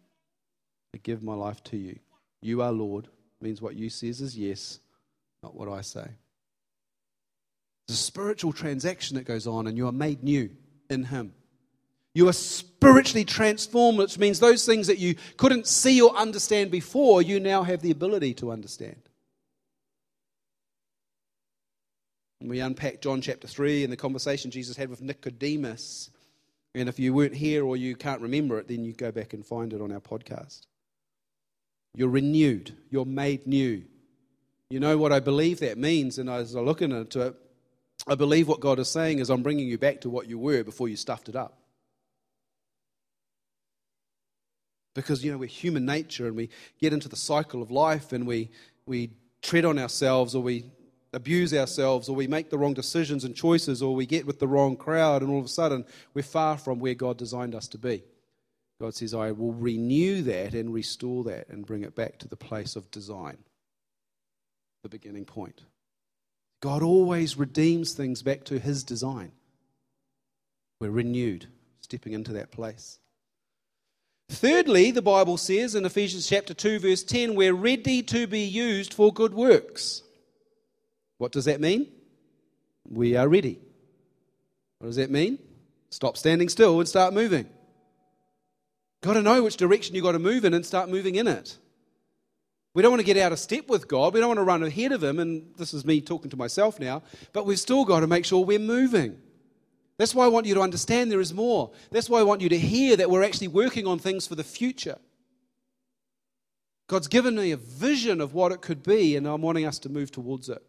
I 0.96 1.00
give 1.04 1.22
my 1.22 1.36
life 1.36 1.62
to 1.66 1.78
you. 1.78 2.00
You 2.42 2.62
are 2.62 2.72
Lord. 2.72 3.10
Means 3.40 3.62
what 3.62 3.76
you 3.76 3.90
says 3.90 4.20
is 4.20 4.38
yes, 4.38 4.80
not 5.44 5.56
what 5.56 5.70
I 5.70 5.82
say. 5.82 6.08
There's 7.88 8.00
a 8.00 8.04
spiritual 8.04 8.52
transaction 8.52 9.16
that 9.16 9.26
goes 9.26 9.48
on, 9.48 9.68
and 9.68 9.78
you 9.78 9.88
are 9.88 9.92
made 9.92 10.24
new 10.24 10.50
in 10.90 11.06
Him. 11.06 11.34
You 12.14 12.28
are 12.28 12.34
spiritually 12.34 13.26
transformed, 13.26 14.00
which 14.00 14.18
means 14.18 14.40
those 14.40 14.66
things 14.66 14.88
that 14.88 14.98
you 14.98 15.16
couldn't 15.38 15.68
see 15.68 16.02
or 16.02 16.16
understand 16.16 16.72
before, 16.72 17.22
you 17.22 17.40
now 17.40 17.62
have 17.62 17.82
the 17.82 17.92
ability 17.92 18.34
to 18.36 18.52
understand. 18.52 19.08
And 22.42 22.50
we 22.50 22.60
unpack 22.60 23.02
John 23.02 23.22
chapter 23.22 23.48
3 23.48 23.84
and 23.84 23.94
the 23.94 23.98
conversation 23.98 24.52
Jesus 24.52 24.78
had 24.78 24.90
with 24.90 25.02
Nicodemus. 25.02 26.10
And 26.76 26.90
if 26.90 27.00
you 27.00 27.14
weren't 27.14 27.36
here 27.36 27.66
or 27.66 27.78
you 27.78 27.96
can't 27.96 28.22
remember 28.22 28.60
it, 28.60 28.68
then 28.68 28.84
you 28.84 28.94
go 28.94 29.12
back 29.12 29.34
and 29.34 29.46
find 29.46 29.74
it 29.74 29.82
on 29.82 29.92
our 29.92 30.00
podcast. 30.00 30.66
You're 31.98 32.10
renewed, 32.10 32.74
you're 32.90 33.06
made 33.06 33.46
new. 33.46 33.84
You 34.70 34.80
know 34.80 34.98
what 34.98 35.12
I 35.12 35.20
believe 35.20 35.60
that 35.60 35.78
means, 35.78 36.18
and 36.18 36.30
as 36.30 36.56
I 36.56 36.62
look 36.62 36.82
into 36.82 37.22
it, 37.22 37.36
I 38.08 38.16
believe 38.16 38.48
what 38.48 38.62
God 38.62 38.80
is 38.80 38.88
saying 38.88 39.20
is 39.20 39.30
I'm 39.30 39.44
bringing 39.44 39.68
you 39.68 39.78
back 39.78 40.02
to 40.02 40.10
what 40.10 40.28
you 40.28 40.40
were 40.40 40.64
before 40.64 40.88
you 40.88 40.96
stuffed 40.96 41.28
it 41.28 41.36
up. 41.36 41.58
because 44.98 45.24
you 45.24 45.32
know 45.32 45.38
we're 45.38 45.46
human 45.46 45.86
nature 45.86 46.26
and 46.26 46.36
we 46.36 46.50
get 46.82 46.92
into 46.92 47.08
the 47.08 47.16
cycle 47.16 47.62
of 47.62 47.70
life 47.70 48.14
and 48.14 48.26
we 48.26 48.50
we 48.88 49.12
tread 49.44 49.64
on 49.64 49.78
ourselves 49.78 50.34
or 50.34 50.42
we 50.42 50.66
abuse 51.14 51.54
ourselves 51.54 52.10
or 52.10 52.16
we 52.16 52.26
make 52.26 52.50
the 52.50 52.58
wrong 52.58 52.74
decisions 52.74 53.24
and 53.24 53.36
choices 53.36 53.84
or 53.84 53.94
we 53.94 54.08
get 54.08 54.26
with 54.26 54.40
the 54.40 54.48
wrong 54.48 54.76
crowd 54.76 55.22
and 55.22 55.30
all 55.32 55.38
of 55.38 55.46
a 55.46 55.50
sudden 55.50 55.86
we're 56.16 56.24
far 56.24 56.58
from 56.58 56.80
where 56.80 56.96
God 56.96 57.16
designed 57.16 57.54
us 57.54 57.68
to 57.68 57.78
be. 57.78 58.04
God 58.80 58.94
says, 58.96 59.14
I 59.14 59.32
will 59.32 59.54
renew 59.54 60.22
that 60.24 60.54
and 60.54 60.74
restore 60.74 61.24
that 61.26 61.50
and 61.50 61.66
bring 61.66 61.84
it 61.84 61.96
back 61.96 62.20
to 62.20 62.28
the 62.28 62.36
place 62.36 62.76
of 62.76 62.92
design, 62.92 63.38
the 64.84 64.90
beginning 64.90 65.26
point. 65.26 65.64
God 66.62 66.84
always 66.84 67.38
redeems 67.38 67.94
things 67.94 68.22
back 68.22 68.44
to 68.46 68.60
his 68.60 68.84
design. 68.84 69.32
We're 70.80 70.92
renewed, 70.92 71.48
stepping 71.82 72.14
into 72.14 72.34
that 72.34 72.52
place. 72.52 73.00
Thirdly, 74.30 74.92
the 74.92 75.02
Bible 75.02 75.38
says 75.38 75.74
in 75.74 75.86
Ephesians 75.86 76.28
chapter 76.28 76.54
2 76.54 76.80
verse 76.80 77.04
10, 77.04 77.34
we're 77.34 77.54
ready 77.54 78.04
to 78.04 78.28
be 78.28 78.42
used 78.42 78.94
for 78.94 79.12
good 79.14 79.34
works. 79.34 80.04
What 81.18 81.32
does 81.32 81.46
that 81.46 81.62
mean? 81.62 81.88
We 82.88 83.16
are 83.16 83.28
ready. 83.28 83.60
What 84.80 84.88
does 84.88 84.98
that 84.98 85.10
mean? 85.10 85.40
Stop 85.90 86.18
standing 86.18 86.50
still 86.50 86.80
and 86.80 86.88
start 86.88 87.14
moving. 87.14 87.48
Got 89.08 89.14
to 89.14 89.22
know 89.22 89.42
which 89.42 89.56
direction 89.56 89.96
you've 89.96 90.04
got 90.04 90.12
to 90.12 90.20
move 90.20 90.44
in 90.44 90.54
and 90.54 90.66
start 90.66 90.90
moving 90.90 91.16
in 91.16 91.28
it. 91.28 91.58
We 92.74 92.82
don't 92.82 92.92
want 92.92 93.00
to 93.00 93.06
get 93.06 93.16
out 93.16 93.32
of 93.32 93.40
step 93.40 93.70
with 93.70 93.88
God. 93.88 94.14
We 94.14 94.20
don't 94.20 94.28
want 94.28 94.40
to 94.40 94.44
run 94.44 94.64
ahead 94.64 94.92
of 94.92 95.02
Him. 95.02 95.20
And 95.20 95.54
this 95.56 95.74
is 95.74 95.86
me 95.86 96.02
talking 96.02 96.30
to 96.32 96.36
myself 96.36 96.78
now. 96.78 97.04
But 97.32 97.46
we've 97.46 97.58
still 97.58 97.86
got 97.86 98.02
to 98.02 98.08
make 98.08 98.26
sure 98.26 98.44
we're 98.44 98.60
moving. 98.60 99.18
That's 99.98 100.14
why 100.14 100.26
I 100.26 100.28
want 100.28 100.46
you 100.46 100.56
to 100.56 100.62
understand 100.62 101.10
there 101.10 101.22
is 101.22 101.34
more. 101.34 101.72
That's 101.90 102.10
why 102.10 102.20
I 102.20 102.24
want 102.24 102.42
you 102.42 102.50
to 102.50 102.60
hear 102.60 102.98
that 102.98 103.10
we're 103.10 103.24
actually 103.24 103.48
working 103.48 103.88
on 103.88 103.98
things 103.98 104.28
for 104.28 104.36
the 104.36 104.44
future. 104.44 104.98
God's 106.88 107.08
given 107.08 107.38
me 107.38 107.54
a 107.54 107.58
vision 107.58 108.20
of 108.20 108.34
what 108.34 108.52
it 108.52 108.60
could 108.60 108.84
be, 108.84 109.16
and 109.16 109.26
I'm 109.26 109.42
wanting 109.42 109.66
us 109.66 109.80
to 109.80 109.90
move 109.90 110.12
towards 110.12 110.50
it. 110.50 110.62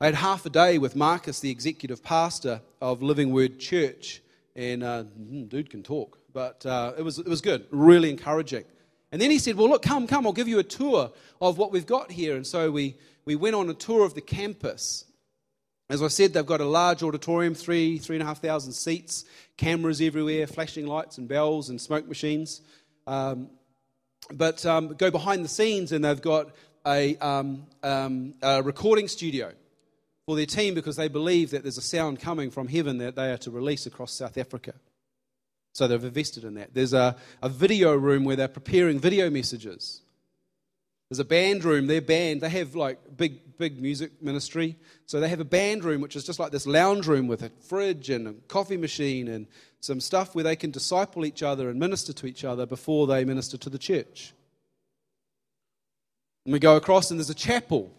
I 0.00 0.06
had 0.06 0.14
half 0.14 0.46
a 0.46 0.50
day 0.50 0.78
with 0.78 0.96
Marcus, 0.96 1.40
the 1.40 1.50
executive 1.50 2.02
pastor 2.02 2.62
of 2.80 3.02
Living 3.02 3.32
Word 3.32 3.58
Church, 3.58 4.22
and 4.56 4.82
uh, 4.82 5.02
hmm, 5.02 5.44
dude 5.44 5.68
can 5.68 5.82
talk, 5.82 6.19
but 6.32 6.64
uh, 6.66 6.92
it, 6.96 7.02
was, 7.02 7.18
it 7.18 7.28
was 7.28 7.40
good, 7.40 7.66
really 7.70 8.10
encouraging. 8.10 8.64
And 9.12 9.20
then 9.20 9.30
he 9.30 9.38
said, 9.38 9.56
Well, 9.56 9.68
look, 9.68 9.82
come, 9.82 10.06
come, 10.06 10.26
I'll 10.26 10.32
give 10.32 10.48
you 10.48 10.58
a 10.58 10.64
tour 10.64 11.10
of 11.40 11.58
what 11.58 11.72
we've 11.72 11.86
got 11.86 12.10
here. 12.10 12.36
And 12.36 12.46
so 12.46 12.70
we, 12.70 12.96
we 13.24 13.34
went 13.34 13.56
on 13.56 13.68
a 13.68 13.74
tour 13.74 14.04
of 14.04 14.14
the 14.14 14.20
campus. 14.20 15.04
As 15.88 16.02
I 16.02 16.08
said, 16.08 16.32
they've 16.32 16.46
got 16.46 16.60
a 16.60 16.66
large 16.66 17.02
auditorium, 17.02 17.54
three, 17.54 17.98
three 17.98 18.16
and 18.16 18.22
a 18.22 18.26
half 18.26 18.40
thousand 18.40 18.72
seats, 18.72 19.24
cameras 19.56 20.00
everywhere, 20.00 20.46
flashing 20.46 20.86
lights 20.86 21.18
and 21.18 21.26
bells 21.26 21.68
and 21.68 21.80
smoke 21.80 22.06
machines. 22.06 22.60
Um, 23.08 23.50
but 24.32 24.64
um, 24.64 24.94
go 24.94 25.10
behind 25.10 25.44
the 25.44 25.48
scenes 25.48 25.90
and 25.90 26.04
they've 26.04 26.22
got 26.22 26.50
a, 26.86 27.16
um, 27.16 27.66
um, 27.82 28.34
a, 28.42 28.62
recording 28.62 29.08
studio 29.08 29.52
for 30.26 30.36
their 30.36 30.46
team 30.46 30.74
because 30.74 30.94
they 30.94 31.08
believe 31.08 31.50
that 31.50 31.62
there's 31.62 31.78
a 31.78 31.82
sound 31.82 32.20
coming 32.20 32.50
from 32.50 32.68
heaven 32.68 32.98
that 32.98 33.16
they 33.16 33.32
are 33.32 33.38
to 33.38 33.50
release 33.50 33.86
across 33.86 34.12
South 34.12 34.38
Africa. 34.38 34.74
So 35.72 35.86
they've 35.86 36.02
invested 36.02 36.44
in 36.44 36.54
that. 36.54 36.74
There's 36.74 36.92
a, 36.92 37.16
a 37.42 37.48
video 37.48 37.94
room 37.94 38.24
where 38.24 38.36
they're 38.36 38.48
preparing 38.48 38.98
video 38.98 39.30
messages. 39.30 40.02
There's 41.08 41.20
a 41.20 41.24
band 41.24 41.64
room. 41.64 41.86
Their 41.86 42.00
band, 42.00 42.40
they 42.40 42.48
have 42.50 42.74
like 42.74 42.98
big, 43.16 43.58
big 43.58 43.80
music 43.80 44.22
ministry. 44.22 44.76
So 45.06 45.20
they 45.20 45.28
have 45.28 45.40
a 45.40 45.44
band 45.44 45.84
room, 45.84 46.00
which 46.00 46.16
is 46.16 46.24
just 46.24 46.38
like 46.38 46.52
this 46.52 46.66
lounge 46.66 47.06
room 47.06 47.26
with 47.26 47.42
a 47.42 47.50
fridge 47.68 48.10
and 48.10 48.28
a 48.28 48.32
coffee 48.48 48.76
machine 48.76 49.28
and 49.28 49.46
some 49.80 50.00
stuff 50.00 50.34
where 50.34 50.44
they 50.44 50.56
can 50.56 50.70
disciple 50.70 51.24
each 51.24 51.42
other 51.42 51.68
and 51.68 51.80
minister 51.80 52.12
to 52.12 52.26
each 52.26 52.44
other 52.44 52.66
before 52.66 53.06
they 53.06 53.24
minister 53.24 53.56
to 53.58 53.70
the 53.70 53.78
church. 53.78 54.34
And 56.44 56.52
we 56.52 56.58
go 56.58 56.76
across, 56.76 57.10
and 57.10 57.18
there's 57.18 57.30
a 57.30 57.34
chapel. 57.34 57.92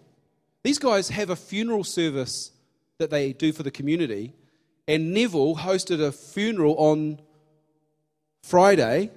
These 0.63 0.79
guys 0.79 1.09
have 1.09 1.29
a 1.29 1.35
funeral 1.35 1.83
service 1.83 2.51
that 2.97 3.09
they 3.09 3.33
do 3.33 3.51
for 3.51 3.63
the 3.63 3.71
community. 3.71 4.33
And 4.87 5.13
Neville 5.13 5.57
hosted 5.57 6.01
a 6.01 6.11
funeral 6.11 6.75
on 6.75 7.19
Friday 8.43 9.11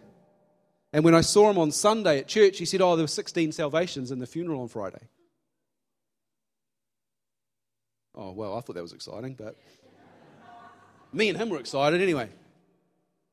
and 0.94 1.04
when 1.04 1.14
I 1.16 1.22
saw 1.22 1.50
him 1.50 1.58
on 1.58 1.72
Sunday 1.72 2.20
at 2.20 2.28
church, 2.28 2.56
he 2.56 2.64
said, 2.64 2.80
Oh, 2.80 2.94
there 2.94 3.02
were 3.02 3.08
16 3.08 3.50
salvations 3.50 4.12
in 4.12 4.20
the 4.20 4.26
funeral 4.26 4.62
on 4.62 4.68
Friday. 4.68 5.08
Oh, 8.14 8.30
well, 8.30 8.56
I 8.56 8.60
thought 8.60 8.76
that 8.76 8.82
was 8.82 8.92
exciting, 8.92 9.34
but 9.34 9.56
me 11.12 11.28
and 11.28 11.36
him 11.36 11.48
were 11.48 11.58
excited 11.58 12.00
anyway. 12.00 12.28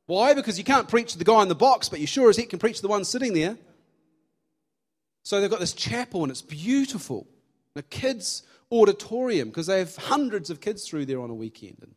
Why? 0.08 0.34
Because 0.34 0.58
you 0.58 0.64
can't 0.64 0.90
preach 0.90 1.12
to 1.12 1.20
the 1.20 1.24
guy 1.24 1.44
in 1.44 1.50
the 1.50 1.56
box, 1.56 1.88
but 1.88 2.00
you 2.00 2.08
sure 2.08 2.32
as 2.32 2.38
heck 2.38 2.50
can 2.50 2.58
preach 2.58 2.78
to 2.78 2.82
the 2.82 2.88
one 2.88 3.06
sitting 3.06 3.34
there. 3.34 3.60
So 5.24 5.40
they've 5.40 5.52
got 5.52 5.60
this 5.60 5.74
chapel 5.74 6.24
and 6.24 6.32
it's 6.32 6.42
beautiful. 6.42 7.28
A 7.76 7.84
kids' 7.84 8.42
auditorium 8.72 9.50
because 9.50 9.68
they 9.68 9.78
have 9.78 9.96
hundreds 9.96 10.50
of 10.50 10.62
kids 10.62 10.88
through 10.88 11.06
there 11.06 11.22
on 11.22 11.30
a 11.30 11.36
weekend. 11.36 11.78
And 11.82 11.94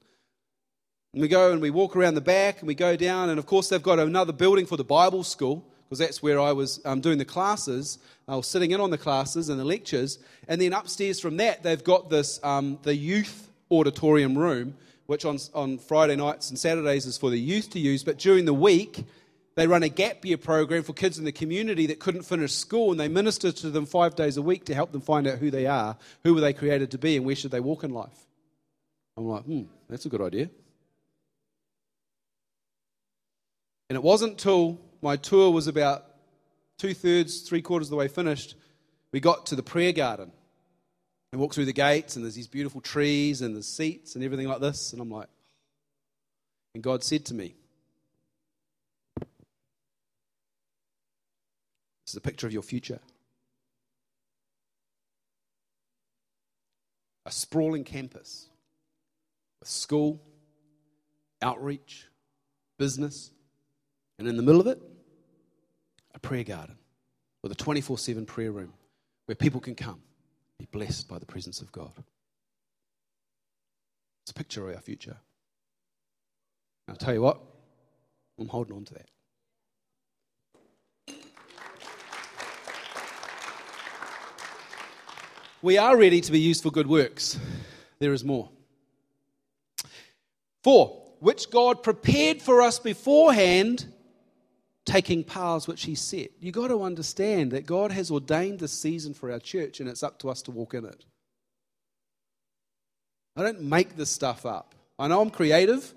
and 1.15 1.23
we 1.23 1.29
go 1.29 1.53
and 1.53 1.63
we 1.63 1.71
walk 1.71 1.95
around 1.97 2.15
the 2.15 2.21
back 2.21 2.59
and 2.59 2.67
we 2.67 2.75
go 2.75 2.97
down. 2.97 3.31
And 3.31 3.39
of 3.39 3.47
course, 3.47 3.69
they've 3.69 3.83
got 3.83 3.99
another 4.01 4.33
building 4.33 4.67
for 4.67 4.77
the 4.77 4.85
Bible 4.85 5.23
school 5.23 5.65
because 5.85 6.01
that's 6.01 6.23
where 6.23 6.41
I 6.41 6.53
was 6.53 6.81
um, 6.85 7.01
doing 7.01 7.19
the 7.19 7.25
classes. 7.25 7.99
I 8.27 8.35
was 8.35 8.49
sitting 8.49 8.73
in 8.73 8.81
on 8.81 8.91
the 8.91 8.99
classes 8.99 9.49
and 9.49 9.61
the 9.61 9.65
lectures. 9.65 10.19
And 10.49 10.61
then 10.61 10.73
upstairs 10.73 11.21
from 11.21 11.37
that, 11.37 11.63
they've 11.63 11.85
got 11.85 12.11
this 12.11 12.41
um, 12.43 12.79
the 12.83 12.97
youth 12.97 13.49
auditorium 13.71 14.37
room, 14.37 14.77
which 15.07 15.25
on, 15.25 15.39
on 15.55 15.79
Friday 15.79 16.17
nights 16.17 16.51
and 16.51 16.59
Saturdays 16.59 17.07
is 17.07 17.17
for 17.17 17.31
the 17.31 17.39
youth 17.39 17.71
to 17.71 17.79
use. 17.79 18.03
But 18.03 18.19
during 18.19 18.45
the 18.45 18.55
week, 18.55 19.05
They 19.55 19.67
run 19.69 19.85
a 19.85 19.89
gap 19.89 20.25
year 20.25 20.37
program 20.37 20.83
for 20.83 20.93
kids 20.93 21.19
in 21.19 21.25
the 21.25 21.33
community 21.33 21.87
that 21.87 22.01
couldn't 22.01 22.23
finish 22.23 22.53
school, 22.53 22.91
and 22.91 22.99
they 22.99 23.09
minister 23.09 23.53
to 23.53 23.71
them 23.71 23.87
five 23.87 24.17
days 24.17 24.37
a 24.37 24.43
week 24.43 24.65
to 24.65 24.75
help 24.75 24.91
them 24.91 25.01
find 25.01 25.27
out 25.27 25.39
who 25.39 25.51
they 25.51 25.67
are, 25.67 25.97
who 26.25 26.35
were 26.35 26.41
they 26.41 26.53
created 26.53 26.91
to 26.91 26.99
be, 26.99 27.17
and 27.17 27.25
where 27.25 27.37
should 27.37 27.53
they 27.53 27.61
walk 27.61 27.85
in 27.85 27.93
life. 27.93 28.27
I'm 29.17 29.27
like, 29.27 29.45
hmm, 29.45 29.63
that's 29.89 30.07
a 30.07 30.09
good 30.09 30.21
idea. 30.21 30.51
And 33.89 33.97
it 33.97 34.03
wasn't 34.03 34.33
until 34.33 34.81
my 35.03 35.17
tour 35.17 35.51
was 35.51 35.67
about 35.67 36.07
two 36.79 36.95
thirds, 36.95 37.43
three 37.43 37.63
quarters 37.63 37.89
of 37.89 37.91
the 37.91 37.97
way 37.97 38.09
finished, 38.09 38.55
we 39.13 39.21
got 39.21 39.47
to 39.47 39.57
the 39.57 39.63
prayer 39.63 39.93
garden. 39.93 40.33
We 41.33 41.39
walked 41.39 41.55
through 41.55 41.67
the 41.67 41.73
gates, 41.73 42.17
and 42.17 42.25
there's 42.25 42.35
these 42.35 42.47
beautiful 42.47 42.81
trees 42.81 43.43
and 43.43 43.57
the 43.57 43.63
seats 43.63 44.15
and 44.15 44.25
everything 44.25 44.49
like 44.49 44.61
this. 44.61 44.93
And 44.93 45.03
I'm 45.03 45.11
like, 45.11 45.29
and 46.75 46.83
God 46.83 47.05
said 47.05 47.25
to 47.27 47.35
me, 47.35 47.55
This 52.05 52.13
is 52.13 52.17
a 52.17 52.21
picture 52.21 52.47
of 52.47 52.53
your 52.53 52.63
future. 52.63 53.01
A 57.27 57.31
sprawling 57.31 57.85
campus 57.85 58.49
with 59.61 59.69
school, 59.69 60.21
outreach, 61.41 62.07
business, 62.79 63.31
and 64.19 64.29
in 64.29 64.37
the 64.37 64.43
middle 64.43 64.61
of 64.61 64.67
it, 64.67 64.81
a 66.15 66.19
prayer 66.19 66.45
garden 66.45 66.77
with 67.43 67.53
a 67.53 67.57
24 67.57 67.99
7 67.99 68.27
prayer 68.27 68.53
room 68.53 68.73
where 69.27 69.35
people 69.35 69.61
can 69.61 69.75
come, 69.75 70.01
be 70.59 70.67
blessed 70.71 71.09
by 71.09 71.19
the 71.19 71.27
presence 71.27 71.61
of 71.61 71.73
God. 71.73 71.93
It's 74.25 74.31
a 74.31 74.35
picture 74.35 74.69
of 74.69 74.75
our 74.75 74.81
future. 74.81 75.17
I'll 76.89 76.97
tell 76.97 77.15
you 77.15 77.23
what, 77.23 77.41
I'm 78.39 78.49
holding 78.49 78.77
on 78.77 78.85
to 78.87 78.95
that. 78.95 79.09
We 85.63 85.79
are 85.79 85.97
ready 85.97 86.21
to 86.21 86.31
be 86.33 86.41
used 86.41 86.63
for 86.63 86.71
good 86.71 86.87
works. 86.87 87.39
There 87.99 88.13
is 88.13 88.23
more. 88.23 88.51
Four, 90.63 91.03
which 91.21 91.51
God 91.51 91.83
prepared 91.83 92.43
for 92.43 92.61
us 92.61 92.79
beforehand, 92.79 93.87
taking 94.85 95.25
paths 95.25 95.67
which 95.67 95.85
He 95.85 95.95
set. 95.95 96.31
You've 96.41 96.55
got 96.55 96.69
to 96.69 96.83
understand 96.83 97.53
that 97.53 97.67
God 97.67 97.91
has 97.93 98.11
ordained 98.11 98.61
this 98.61 98.73
season 98.73 99.15
for 99.15 99.31
our 99.31 99.39
church, 99.39 99.81
and 99.81 99.89
it's 99.89 100.03
up 100.03 100.19
to 100.21 100.29
us 100.29 100.43
to 100.43 100.51
walk 100.51 100.75
in 100.75 100.85
it. 100.85 101.05
I 103.37 103.43
don't 103.43 103.63
make 103.63 103.97
this 103.97 104.11
stuff 104.11 104.47
up. 104.47 104.75
I 104.99 105.09
know 105.09 105.21
I'm 105.21 105.31
creative, 105.31 105.93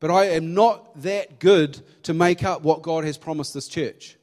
but 0.00 0.10
I 0.10 0.30
am 0.30 0.54
not 0.54 1.02
that 1.02 1.38
good 1.38 1.80
to 2.04 2.14
make 2.14 2.42
up 2.44 2.62
what 2.62 2.82
God 2.82 3.04
has 3.04 3.18
promised 3.18 3.54
this 3.54 3.68
church. 3.68 4.16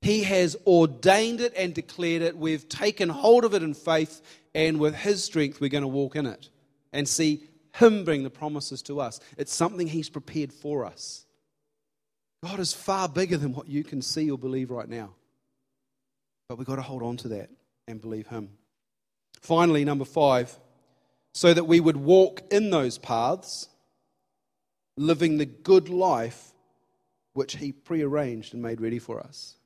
He 0.00 0.24
has 0.24 0.56
ordained 0.66 1.40
it 1.40 1.52
and 1.56 1.74
declared 1.74 2.22
it. 2.22 2.36
We've 2.36 2.68
taken 2.68 3.08
hold 3.08 3.44
of 3.44 3.54
it 3.54 3.62
in 3.62 3.74
faith, 3.74 4.22
and 4.54 4.80
with 4.80 4.94
His 4.94 5.22
strength, 5.22 5.60
we're 5.60 5.68
going 5.68 5.82
to 5.82 5.88
walk 5.88 6.16
in 6.16 6.26
it 6.26 6.48
and 6.92 7.08
see 7.08 7.44
Him 7.74 8.04
bring 8.04 8.22
the 8.22 8.30
promises 8.30 8.82
to 8.82 9.00
us. 9.00 9.20
It's 9.36 9.54
something 9.54 9.86
He's 9.86 10.08
prepared 10.08 10.52
for 10.52 10.84
us. 10.84 11.26
God 12.44 12.58
is 12.58 12.72
far 12.72 13.08
bigger 13.08 13.36
than 13.36 13.52
what 13.54 13.68
you 13.68 13.84
can 13.84 14.02
see 14.02 14.30
or 14.30 14.36
believe 14.36 14.70
right 14.70 14.88
now. 14.88 15.10
But 16.48 16.58
we've 16.58 16.66
got 16.66 16.76
to 16.76 16.82
hold 16.82 17.02
on 17.02 17.16
to 17.18 17.28
that 17.28 17.50
and 17.86 18.00
believe 18.00 18.26
Him. 18.26 18.50
Finally, 19.40 19.84
number 19.84 20.04
five, 20.04 20.58
so 21.34 21.54
that 21.54 21.64
we 21.64 21.80
would 21.80 21.96
walk 21.96 22.42
in 22.50 22.70
those 22.70 22.98
paths, 22.98 23.68
living 24.96 25.38
the 25.38 25.46
good 25.46 25.88
life 25.88 26.52
which 27.34 27.56
He 27.56 27.72
prearranged 27.72 28.54
and 28.54 28.62
made 28.62 28.80
ready 28.80 28.98
for 28.98 29.20
us. 29.20 29.56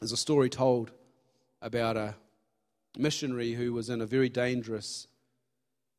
There's 0.00 0.12
a 0.12 0.16
story 0.16 0.50
told 0.50 0.90
about 1.62 1.96
a 1.96 2.14
missionary 2.98 3.52
who 3.52 3.72
was 3.72 3.88
in 3.88 4.00
a 4.00 4.06
very 4.06 4.28
dangerous 4.28 5.06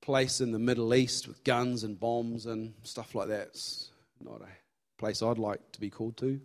place 0.07 0.39
in 0.39 0.53
the 0.53 0.59
Middle 0.59 0.95
East 0.95 1.27
with 1.27 1.43
guns 1.43 1.83
and 1.83 1.99
bombs 1.99 2.45
and 2.45 2.73
stuff 2.83 3.13
like 3.13 3.27
that. 3.27 3.47
It's 3.47 3.89
not 4.23 4.39
a 4.39 4.47
place 4.97 5.21
I'd 5.21 5.37
like 5.37 5.59
to 5.73 5.81
be 5.81 5.89
called 5.89 6.15
to. 6.19 6.39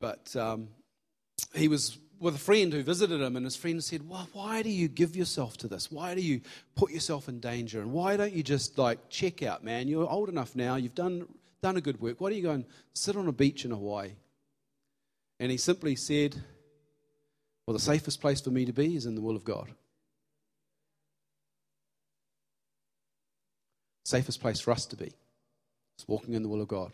But 0.00 0.36
um, 0.36 0.68
he 1.54 1.66
was 1.66 1.96
with 2.18 2.34
a 2.34 2.38
friend 2.38 2.70
who 2.74 2.82
visited 2.82 3.22
him, 3.22 3.36
and 3.36 3.46
his 3.46 3.56
friend 3.56 3.82
said, 3.82 4.06
well, 4.06 4.28
Why 4.34 4.60
do 4.60 4.68
you 4.68 4.86
give 4.86 5.16
yourself 5.16 5.56
to 5.58 5.66
this? 5.66 5.90
Why 5.90 6.14
do 6.14 6.20
you 6.20 6.42
put 6.76 6.90
yourself 6.90 7.26
in 7.26 7.40
danger? 7.40 7.80
And 7.80 7.90
why 7.90 8.18
don't 8.18 8.34
you 8.34 8.42
just 8.42 8.76
like 8.76 9.08
check 9.08 9.42
out, 9.42 9.64
man? 9.64 9.88
You're 9.88 10.06
old 10.06 10.28
enough 10.28 10.54
now, 10.54 10.76
you've 10.76 10.94
done, 10.94 11.26
done 11.62 11.78
a 11.78 11.80
good 11.80 12.02
work. 12.02 12.20
Why 12.20 12.28
don't 12.28 12.36
you 12.36 12.42
go 12.42 12.50
and 12.50 12.66
sit 12.92 13.16
on 13.16 13.28
a 13.28 13.32
beach 13.32 13.64
in 13.64 13.70
Hawaii? 13.70 14.10
And 15.38 15.50
he 15.50 15.56
simply 15.56 15.96
said, 15.96 16.36
Well, 17.66 17.72
the 17.72 17.80
safest 17.80 18.20
place 18.20 18.42
for 18.42 18.50
me 18.50 18.66
to 18.66 18.74
be 18.74 18.94
is 18.94 19.06
in 19.06 19.14
the 19.14 19.22
will 19.22 19.36
of 19.36 19.44
God. 19.44 19.70
Safest 24.10 24.40
place 24.40 24.60
for 24.60 24.72
us 24.72 24.86
to 24.86 24.96
be 24.96 25.12
is 25.98 26.08
walking 26.08 26.34
in 26.34 26.42
the 26.42 26.48
will 26.48 26.60
of 26.60 26.68
God, 26.68 26.92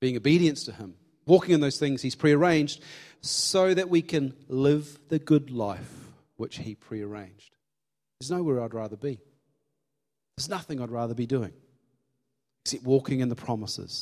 being 0.00 0.16
obedience 0.16 0.64
to 0.64 0.72
Him, 0.72 0.94
walking 1.24 1.54
in 1.54 1.60
those 1.60 1.78
things 1.78 2.02
He's 2.02 2.16
prearranged 2.16 2.82
so 3.20 3.72
that 3.74 3.88
we 3.88 4.02
can 4.02 4.34
live 4.48 4.98
the 5.08 5.20
good 5.20 5.50
life 5.50 6.10
which 6.36 6.58
He 6.58 6.74
prearranged. 6.74 7.54
There's 8.18 8.30
nowhere 8.30 8.60
I'd 8.60 8.74
rather 8.74 8.96
be. 8.96 9.20
There's 10.36 10.48
nothing 10.48 10.80
I'd 10.80 10.90
rather 10.90 11.14
be 11.14 11.26
doing 11.26 11.52
except 12.64 12.84
walking 12.84 13.20
in 13.20 13.28
the 13.28 13.36
promises 13.36 13.92